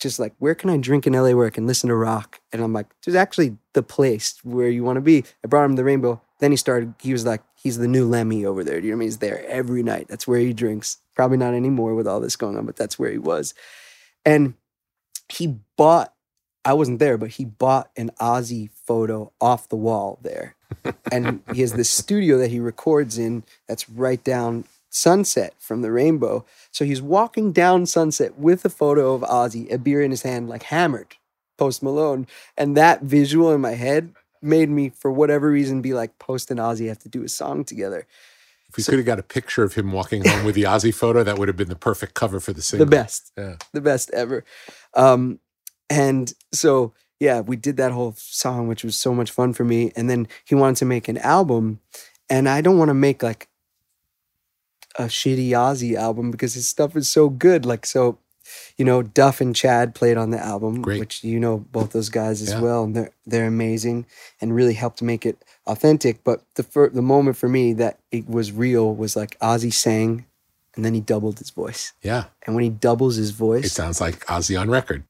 [0.00, 2.40] just like, where can I drink in LA where I can listen to rock?
[2.52, 5.24] And I'm like, there's actually the place where you want to be.
[5.42, 6.20] I brought him the Rainbow.
[6.40, 8.80] Then he started, he was like, he's the new Lemmy over there.
[8.80, 9.06] Do you know what I mean?
[9.08, 10.08] He's there every night.
[10.08, 10.98] That's where he drinks.
[11.14, 13.54] Probably not anymore with all this going on, but that's where he was.
[14.24, 14.54] And
[15.28, 16.13] he bought,
[16.64, 20.54] I wasn't there, but he bought an Ozzy photo off the wall there.
[21.12, 25.90] and he has this studio that he records in that's right down Sunset from the
[25.90, 26.44] Rainbow.
[26.70, 30.48] So he's walking down Sunset with a photo of Ozzy, a beer in his hand,
[30.48, 31.16] like hammered,
[31.58, 32.26] Post Malone.
[32.56, 36.60] And that visual in my head made me, for whatever reason, be like, Post and
[36.60, 38.06] Ozzy have to do a song together.
[38.68, 41.22] If we could have got a picture of him walking home with the Ozzy photo,
[41.22, 42.86] that would have been the perfect cover for the single.
[42.86, 43.32] The best.
[43.36, 43.56] Yeah.
[43.72, 44.44] the best ever.
[44.94, 45.38] Um,
[45.94, 49.92] and so yeah, we did that whole song, which was so much fun for me.
[49.96, 51.80] And then he wanted to make an album,
[52.28, 53.48] and I don't want to make like
[54.98, 57.64] a shitty Ozzy album because his stuff is so good.
[57.66, 58.18] Like so,
[58.76, 61.00] you know, Duff and Chad played on the album, Great.
[61.00, 62.60] which you know both those guys as Yeah.
[62.60, 64.06] well, and they're they're amazing
[64.40, 66.22] and really helped make it authentic.
[66.24, 70.26] But the fir- the moment for me that it was real was like Ozzy sang,
[70.74, 71.92] and then he doubled his voice.
[72.02, 72.24] Yeah.
[72.44, 75.04] And when he doubles his voice, It sounds like Ozzy on record.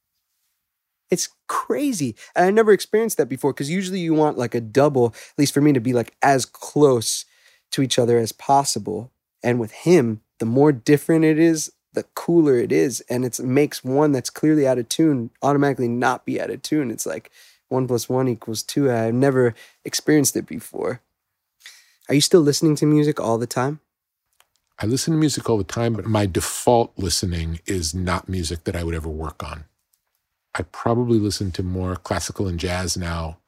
[1.15, 2.17] It's crazy.
[2.35, 5.55] And I never experienced that before because usually you want like a double, at least
[5.55, 7.25] for me, to be like as close
[7.71, 9.13] to each other as possible.
[9.43, 13.01] And with him, the more different it is, the cooler it is.
[13.09, 16.91] And it makes one that's clearly out of tune automatically not be out of tune.
[16.91, 17.31] It's like
[17.69, 18.91] one plus one equals two.
[18.91, 19.55] I've never
[19.85, 21.01] experienced it before.
[22.09, 23.81] Are you still listening to music all the time?
[24.81, 28.75] I listen to music all the time, but my default listening is not music that
[28.75, 29.65] I would ever work on.
[30.55, 33.39] I probably listen to more classical and jazz now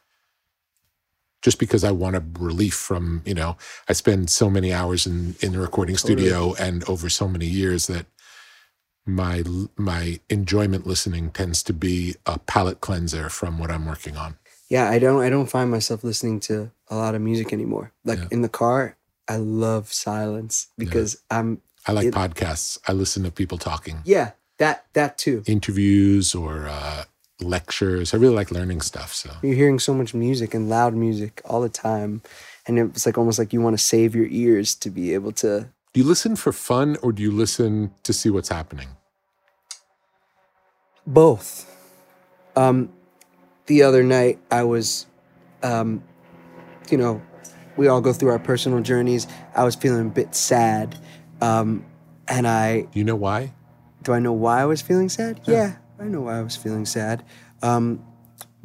[1.43, 3.57] just because I want a relief from, you know,
[3.89, 7.87] I spend so many hours in, in the recording studio and over so many years
[7.87, 8.07] that
[9.09, 9.45] my
[9.77, 14.37] my enjoyment listening tends to be a palate cleanser from what I'm working on.
[14.69, 17.93] Yeah, I don't I don't find myself listening to a lot of music anymore.
[18.05, 18.29] Like Yeah.
[18.33, 18.97] in the car,
[19.29, 22.79] I love silence because I'm I like It- podcasts.
[22.89, 25.43] I listen to people talking, yeah, that that too.
[25.47, 27.05] interviews or uh,
[27.41, 28.15] lectures.
[28.15, 29.13] I really like learning stuff.
[29.13, 32.23] So You're hearing so much music and loud music all the time.
[32.67, 35.69] And it's like almost like you want to save your ears to be able to
[35.93, 38.89] Do you listen for fun or do you listen to see what's happening?
[41.07, 41.73] both.
[42.57, 42.91] Um
[43.67, 45.07] the other night I was
[45.63, 46.03] um
[46.91, 47.21] you know,
[47.77, 49.27] we all go through our personal journeys.
[49.55, 50.99] I was feeling a bit sad.
[51.41, 51.85] Um
[52.29, 53.53] and I Do you know why?
[54.07, 55.41] Do I know why I was feeling sad?
[55.47, 57.25] Yeah, I know why I was feeling sad.
[57.61, 58.05] Um,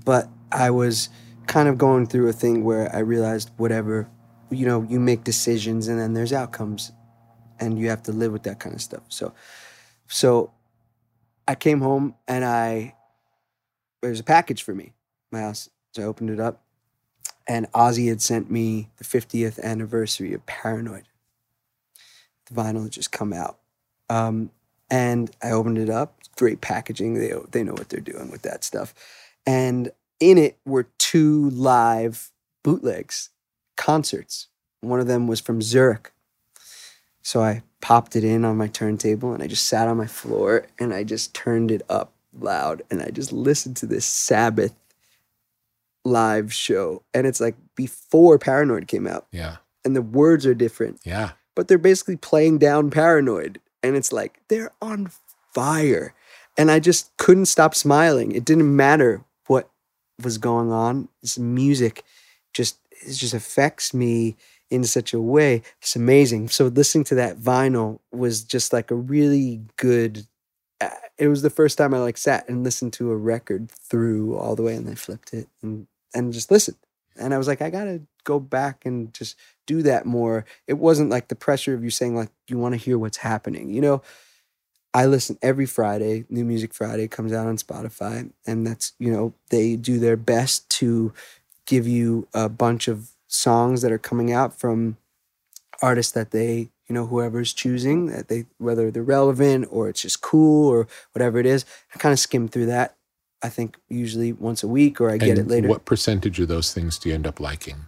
[0.05, 1.09] but I was
[1.47, 4.07] kind of going through a thing where I realized whatever,
[4.51, 6.91] you know, you make decisions and then there's outcomes
[7.59, 9.01] and you have to live with that kind of stuff.
[9.09, 9.33] So,
[10.07, 10.51] so
[11.47, 12.93] I came home and I,
[14.03, 14.93] there's a package for me,
[15.31, 15.71] my house.
[15.93, 16.61] So I opened it up
[17.47, 21.07] and Ozzy had sent me the 50th anniversary of Paranoid.
[22.45, 23.57] The vinyl had just come out.
[24.07, 24.51] Um,
[24.91, 26.13] and I opened it up.
[26.35, 27.15] Great packaging.
[27.15, 28.93] They they know what they're doing with that stuff.
[29.47, 32.29] And in it were two live
[32.63, 33.29] bootlegs,
[33.77, 34.47] concerts.
[34.81, 36.11] One of them was from Zurich.
[37.23, 40.67] So I popped it in on my turntable and I just sat on my floor
[40.79, 44.73] and I just turned it up loud and I just listened to this Sabbath
[46.03, 47.03] live show.
[47.13, 49.57] And it's like before Paranoid came out Yeah.
[49.85, 51.31] and the words are different Yeah.
[51.55, 55.11] but they're basically playing down paranoid and it's like they're on
[55.53, 56.13] fire.
[56.57, 58.31] And i just couldn't stop smiling.
[58.33, 59.69] It didn't matter what
[60.21, 61.07] was going on.
[61.21, 62.03] This music
[62.53, 64.35] just it just affects me
[64.69, 65.63] in such a way.
[65.81, 66.49] It's amazing.
[66.49, 70.27] So listening to that vinyl was just like a really good
[70.79, 74.35] uh, it was the first time i like sat and listened to a record through
[74.35, 76.77] all the way and then flipped it and and just listened.
[77.15, 79.35] And i was like i gotta go back and just
[79.67, 80.45] do that more.
[80.67, 83.69] It wasn't like the pressure of you saying like you want to hear what's happening.
[83.69, 84.01] You know,
[84.93, 86.25] I listen every Friday.
[86.29, 90.69] New Music Friday comes out on Spotify, and that's you know they do their best
[90.71, 91.13] to
[91.65, 94.97] give you a bunch of songs that are coming out from
[95.81, 100.19] artists that they you know, whoever's choosing that they whether they're relevant or it's just
[100.19, 101.63] cool or whatever it is.
[101.95, 102.97] I kind of skim through that.
[103.41, 105.69] I think usually once a week or I get And it later.
[105.69, 107.85] What percentage of those things do you end up liking?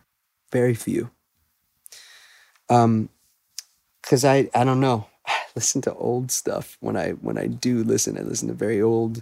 [0.54, 1.10] Very few.
[2.74, 3.10] Um,
[4.02, 5.08] because I I don't know.
[5.28, 8.18] I listen to old stuff when I when I do listen.
[8.18, 9.22] I listen to very old,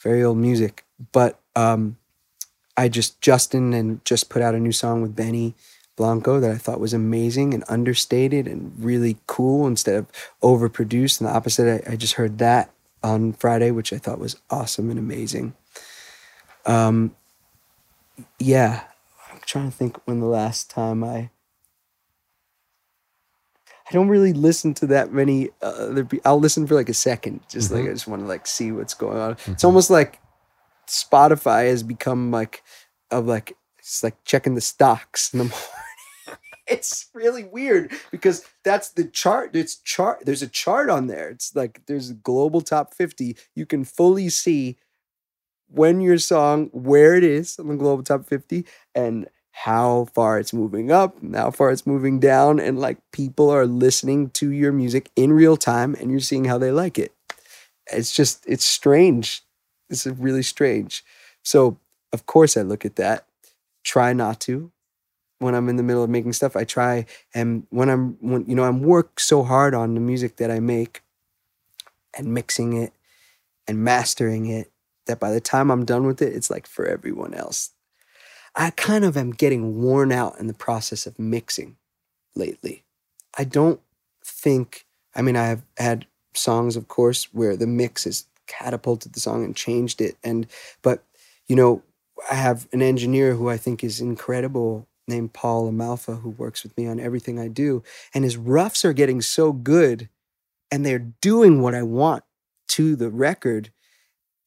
[0.00, 0.84] very old music.
[1.12, 1.96] But um,
[2.76, 5.54] I just Justin and just put out a new song with Benny
[5.96, 10.06] Blanco that I thought was amazing and understated and really cool instead of
[10.42, 11.20] overproduced.
[11.20, 12.70] And the opposite, I, I just heard that
[13.02, 15.54] on Friday, which I thought was awesome and amazing.
[16.66, 17.14] Um,
[18.38, 18.84] yeah,
[19.30, 21.30] I'm trying to think when the last time I.
[23.88, 26.22] I don't really listen to that many uh, other people.
[26.24, 27.94] I'll listen for like a second, just like I mm-hmm.
[27.94, 29.32] just want to like see what's going on.
[29.32, 29.66] It's mm-hmm.
[29.66, 30.20] almost like
[30.86, 32.62] Spotify has become like
[33.10, 36.40] of like it's like checking the stocks in the morning.
[36.66, 39.54] it's really weird because that's the chart.
[39.54, 40.20] It's chart.
[40.24, 41.28] There's a chart on there.
[41.28, 43.36] It's like there's a global top 50.
[43.54, 44.78] You can fully see
[45.68, 48.64] when your song, where it is on the global top 50,
[48.94, 53.66] and how far it's moving up, how far it's moving down, and like people are
[53.66, 57.12] listening to your music in real time and you're seeing how they like it.
[57.92, 59.42] It's just, it's strange.
[59.88, 61.04] It's really strange.
[61.44, 61.78] So,
[62.12, 63.26] of course, I look at that,
[63.84, 64.72] try not to.
[65.38, 68.54] When I'm in the middle of making stuff, I try, and when I'm, when you
[68.54, 71.02] know, I'm work so hard on the music that I make,
[72.16, 72.92] and mixing it,
[73.68, 74.70] and mastering it,
[75.06, 77.73] that by the time I'm done with it, it's like for everyone else.
[78.56, 81.76] I kind of am getting worn out in the process of mixing
[82.36, 82.84] lately.
[83.36, 83.80] I don't
[84.24, 89.20] think, I mean, I have had songs, of course, where the mix has catapulted the
[89.20, 90.16] song and changed it.
[90.22, 90.46] And,
[90.82, 91.02] but,
[91.48, 91.82] you know,
[92.30, 96.76] I have an engineer who I think is incredible named Paul LaMalfa who works with
[96.76, 97.82] me on everything I do.
[98.14, 100.08] And his roughs are getting so good
[100.70, 102.24] and they're doing what I want
[102.68, 103.70] to the record.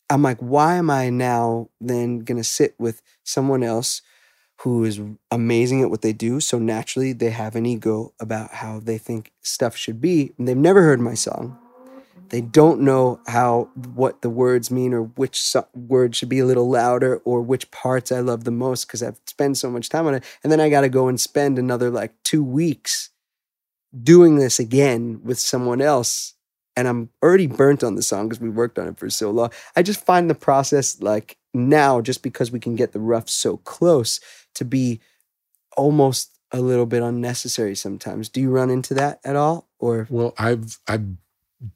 [0.10, 4.02] I'm like, why am I now then going to sit with someone else
[4.62, 5.00] who is
[5.32, 6.40] amazing at what they do?
[6.40, 10.32] So naturally, they have an ego about how they think stuff should be.
[10.38, 11.58] And they've never heard my song.
[12.30, 16.46] They don't know how what the words mean or which so- word should be a
[16.46, 20.08] little louder or which parts I love the most because I've spent so much time
[20.08, 20.24] on it.
[20.44, 23.12] And then I got to go and spend another like two weeks
[24.04, 26.34] doing this again with someone else
[26.78, 29.50] and I'm already burnt on the song because we worked on it for so long.
[29.76, 33.58] I just find the process like now, just because we can get the rough so
[33.58, 34.20] close,
[34.54, 35.02] to be
[35.76, 38.30] almost a little bit unnecessary sometimes.
[38.30, 39.68] Do you run into that at all?
[39.80, 41.08] Or Well, I've I've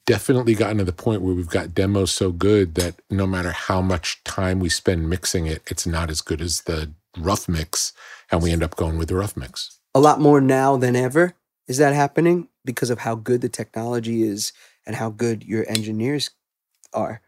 [0.05, 3.81] definitely gotten to the point where we've got demos so good that no matter how
[3.81, 7.91] much time we spend mixing it, it's not as good as the rough mix,
[8.31, 9.79] and we end up going with the rough mix.
[9.95, 11.33] a lot more now than ever?
[11.67, 14.53] Is that happening because of how good the technology is
[14.91, 16.31] and how good your engineers
[16.93, 17.21] are?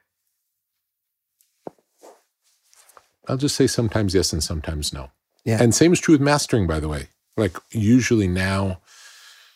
[3.26, 5.12] I'll just say sometimes yes and sometimes no.
[5.46, 5.64] Yeah.
[5.64, 7.08] And same is true with mastering, by the way.
[7.38, 8.82] Like usually now,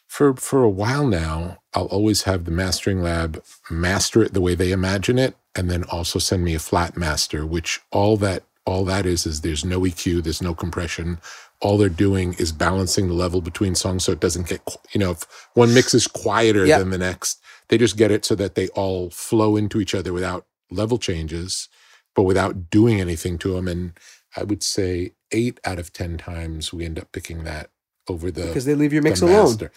[0.07, 4.55] for for a while now, I'll always have the mastering lab master it the way
[4.55, 8.85] they imagine it, and then also send me a flat master, which all that all
[8.85, 11.19] that is is there's no EQ, there's no compression.
[11.59, 14.61] All they're doing is balancing the level between songs so it doesn't get
[14.93, 18.35] you know if one mix is quieter than the next, they just get it so
[18.35, 21.69] that they all flow into each other without level changes,
[22.15, 23.67] but without doing anything to them.
[23.67, 23.93] And
[24.35, 27.69] I would say eight out of ten times we end up picking that
[28.07, 29.69] over the Because they leave your mix the alone.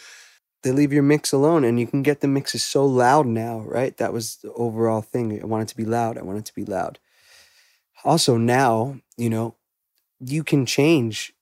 [0.62, 3.97] They leave your mix alone, and you can get the mixes so loud now, right?
[3.97, 5.41] That was the overall thing.
[5.41, 6.18] I want it to be loud.
[6.18, 6.99] I want it to be loud.
[8.05, 9.55] Also, now, you know,
[10.20, 11.32] you can change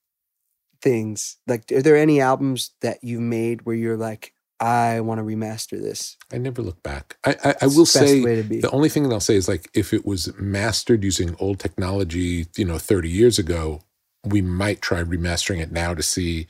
[0.80, 1.36] things.
[1.48, 5.80] Like, are there any albums that you've made where you're like, I want to remaster
[5.80, 6.16] this?
[6.32, 7.16] I never look back.
[7.24, 8.60] I I, I will say way to be.
[8.60, 12.46] the only thing that I'll say is like if it was mastered using old technology,
[12.56, 13.82] you know, 30 years ago,
[14.24, 16.48] we might try remastering it now to see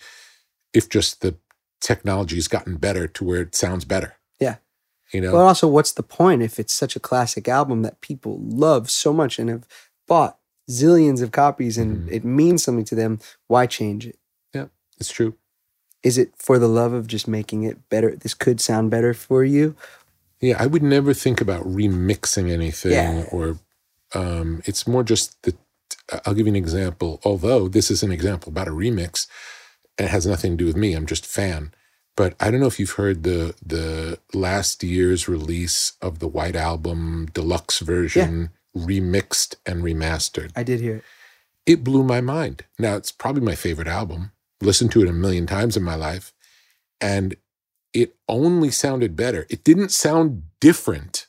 [0.72, 1.36] if just the
[1.80, 4.14] technology's gotten better to where it sounds better.
[4.40, 4.56] Yeah.
[5.12, 8.38] You know, But also, what's the point if it's such a classic album that people
[8.42, 9.66] love so much and have
[10.06, 10.38] bought
[10.70, 12.12] zillions of copies and Mhm.
[12.12, 13.18] it means something to them?
[13.46, 14.18] Why change it?
[14.54, 14.66] Yeah,
[14.98, 15.34] it's true.
[16.02, 18.14] Is it for the love of just making it better?
[18.14, 19.74] This could sound better for you.
[20.40, 23.24] Yeah, I would never think about remixing anything Yeah.
[23.32, 23.58] or
[24.14, 25.54] um it's more just the
[26.24, 27.20] I'll give you an example.
[27.24, 29.26] Although this is an example about a remix,
[29.98, 30.94] and it has nothing to do with me.
[30.94, 31.72] I'm just a fan.
[32.16, 36.56] But I don't know if you've heard the the last year's release of the White
[36.56, 40.50] Album deluxe version remixed and remastered.
[40.56, 41.04] I did hear it.
[41.66, 42.64] It blew my mind.
[42.78, 44.32] Now it's probably my favorite album.
[44.60, 46.32] Listened to it a million times in my life.
[47.00, 47.36] And
[47.92, 49.46] it only sounded better.
[49.48, 51.26] It didn't sound different,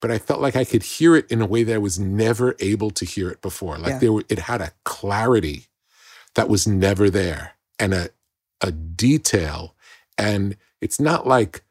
[0.00, 2.54] but I felt like I could hear it in a way that I was never
[2.60, 3.78] able to hear it before.
[3.78, 3.98] Like Yeah.
[3.98, 5.66] there were, it had a clarity
[6.34, 8.10] that was never there and a,
[8.60, 9.74] a detail.
[10.18, 11.64] And it's not like,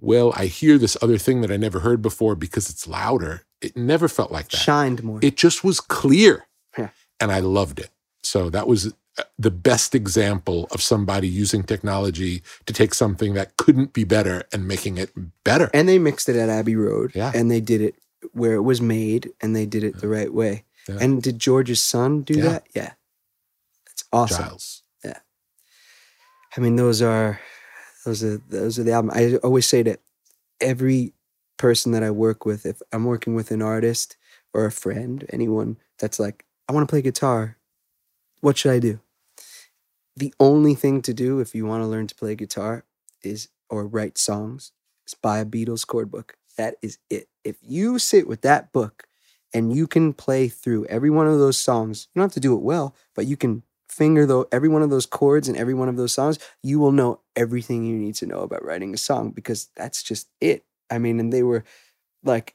[0.00, 3.42] well, I hear this other thing that I never heard before because it's louder.
[3.60, 4.56] It never felt like that.
[4.58, 5.18] Shined more.
[5.22, 6.46] It just was clear.
[6.78, 6.88] Yeah.
[7.20, 7.90] And I loved it.
[8.22, 8.92] So that was
[9.38, 14.66] the best example of somebody using technology to take something that couldn't be better and
[14.66, 15.10] making it
[15.44, 15.70] better.
[15.74, 17.12] and they mixed it at Abbey Road.
[17.14, 17.30] Yeah.
[17.34, 17.94] And they did it
[18.32, 20.64] where it was made and they did it the right way.
[20.88, 20.98] Yeah.
[21.00, 22.42] And did George's son do Yeah.
[22.44, 22.66] that?
[22.74, 22.92] Yeah.
[23.86, 24.44] That's awesome.
[24.44, 24.78] Giles.
[26.54, 27.40] I mean, those are
[28.04, 29.10] those are those are the album.
[29.14, 29.96] I always say to
[30.60, 31.14] every
[31.56, 34.16] person that I work with, if I'm working with an artist
[34.52, 37.56] or a friend, anyone that's like, I want to play guitar,
[38.42, 39.00] what should I do?
[40.16, 42.84] The only thing to do if you want to learn to play guitar
[43.22, 44.72] is or write songs
[45.06, 46.36] is buy a Beatles chord book.
[46.56, 47.28] That is it.
[47.44, 49.04] If you sit with that book
[49.54, 52.54] and you can play through every one of those songs, you don't have to do
[52.54, 55.88] it well, but you can finger though every one of those chords and every one
[55.88, 59.30] of those songs, you will know everything you need to know about writing a song
[59.30, 60.64] because that's just it.
[60.90, 61.64] I mean, and they were
[62.24, 62.54] like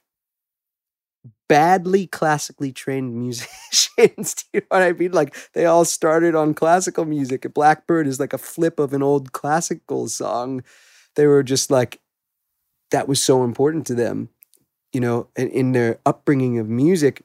[1.47, 3.47] badly classically trained musicians.
[3.97, 5.11] Do you know what I mean?
[5.11, 7.51] Like they all started on classical music.
[7.53, 10.63] Blackbird is like a flip of an old classical song.
[11.15, 11.99] They were just like
[12.91, 14.29] that was so important to them,
[14.93, 17.23] you know, in, in their upbringing of music.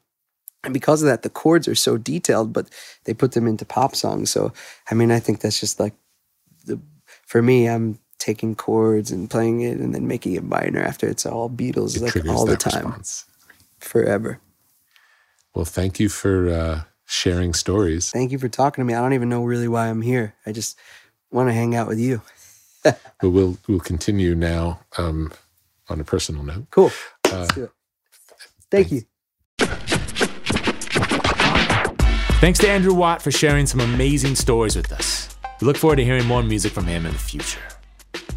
[0.65, 2.69] And because of that, the chords are so detailed, but
[3.05, 4.31] they put them into pop songs.
[4.31, 4.53] So,
[4.91, 5.95] I mean, I think that's just like
[6.65, 6.81] the,
[7.27, 11.27] for me, I'm taking chords and playing it and then making it minor after it's
[11.27, 13.25] all Beatles, It like all the time, response.
[13.85, 14.41] Forever.
[15.55, 18.11] Well, thank you for uh, sharing stories.
[18.11, 18.95] Thank you for talking to me.
[18.95, 20.35] I don't even know really why I'm here.
[20.47, 20.79] I just
[21.31, 22.23] want to hang out with you.
[23.21, 25.33] But we'll we'll continue now um,
[25.89, 26.67] on a personal note.
[26.73, 26.91] Cool.
[27.27, 27.71] Uh, Let's do it.
[28.73, 29.03] Thank you.
[32.41, 35.37] Thanks to Andrew Watt for sharing some amazing stories with us.
[35.61, 37.61] We look forward to hearing more music from him in the future.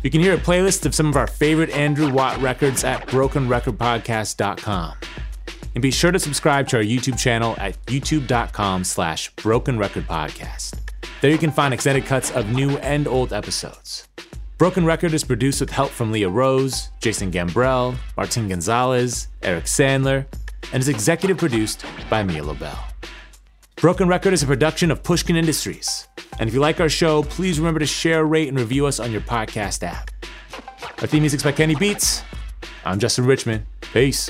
[0.03, 4.93] You can hear a playlist of some of our favorite Andrew Watt records at brokenrecordpodcast.com.
[5.75, 10.79] And be sure to subscribe to our YouTube channel at youtube.com slash broken record podcast.
[11.21, 14.07] There you can find extended cuts of new and old episodes.
[14.57, 20.25] Broken Record is produced with help from Leah Rose, Jason Gambrell, Martin Gonzalez, Eric Sandler,
[20.71, 22.77] and is executive produced by Mia Lobel.
[23.75, 26.07] Broken Record is a production of Pushkin Industries.
[26.39, 29.11] And if you like our show, please remember to share, rate, and review us on
[29.11, 30.09] your podcast app.
[31.01, 32.23] Our theme music's by Kenny Beats.
[32.85, 33.65] I'm Justin Richmond.
[33.81, 34.29] Peace.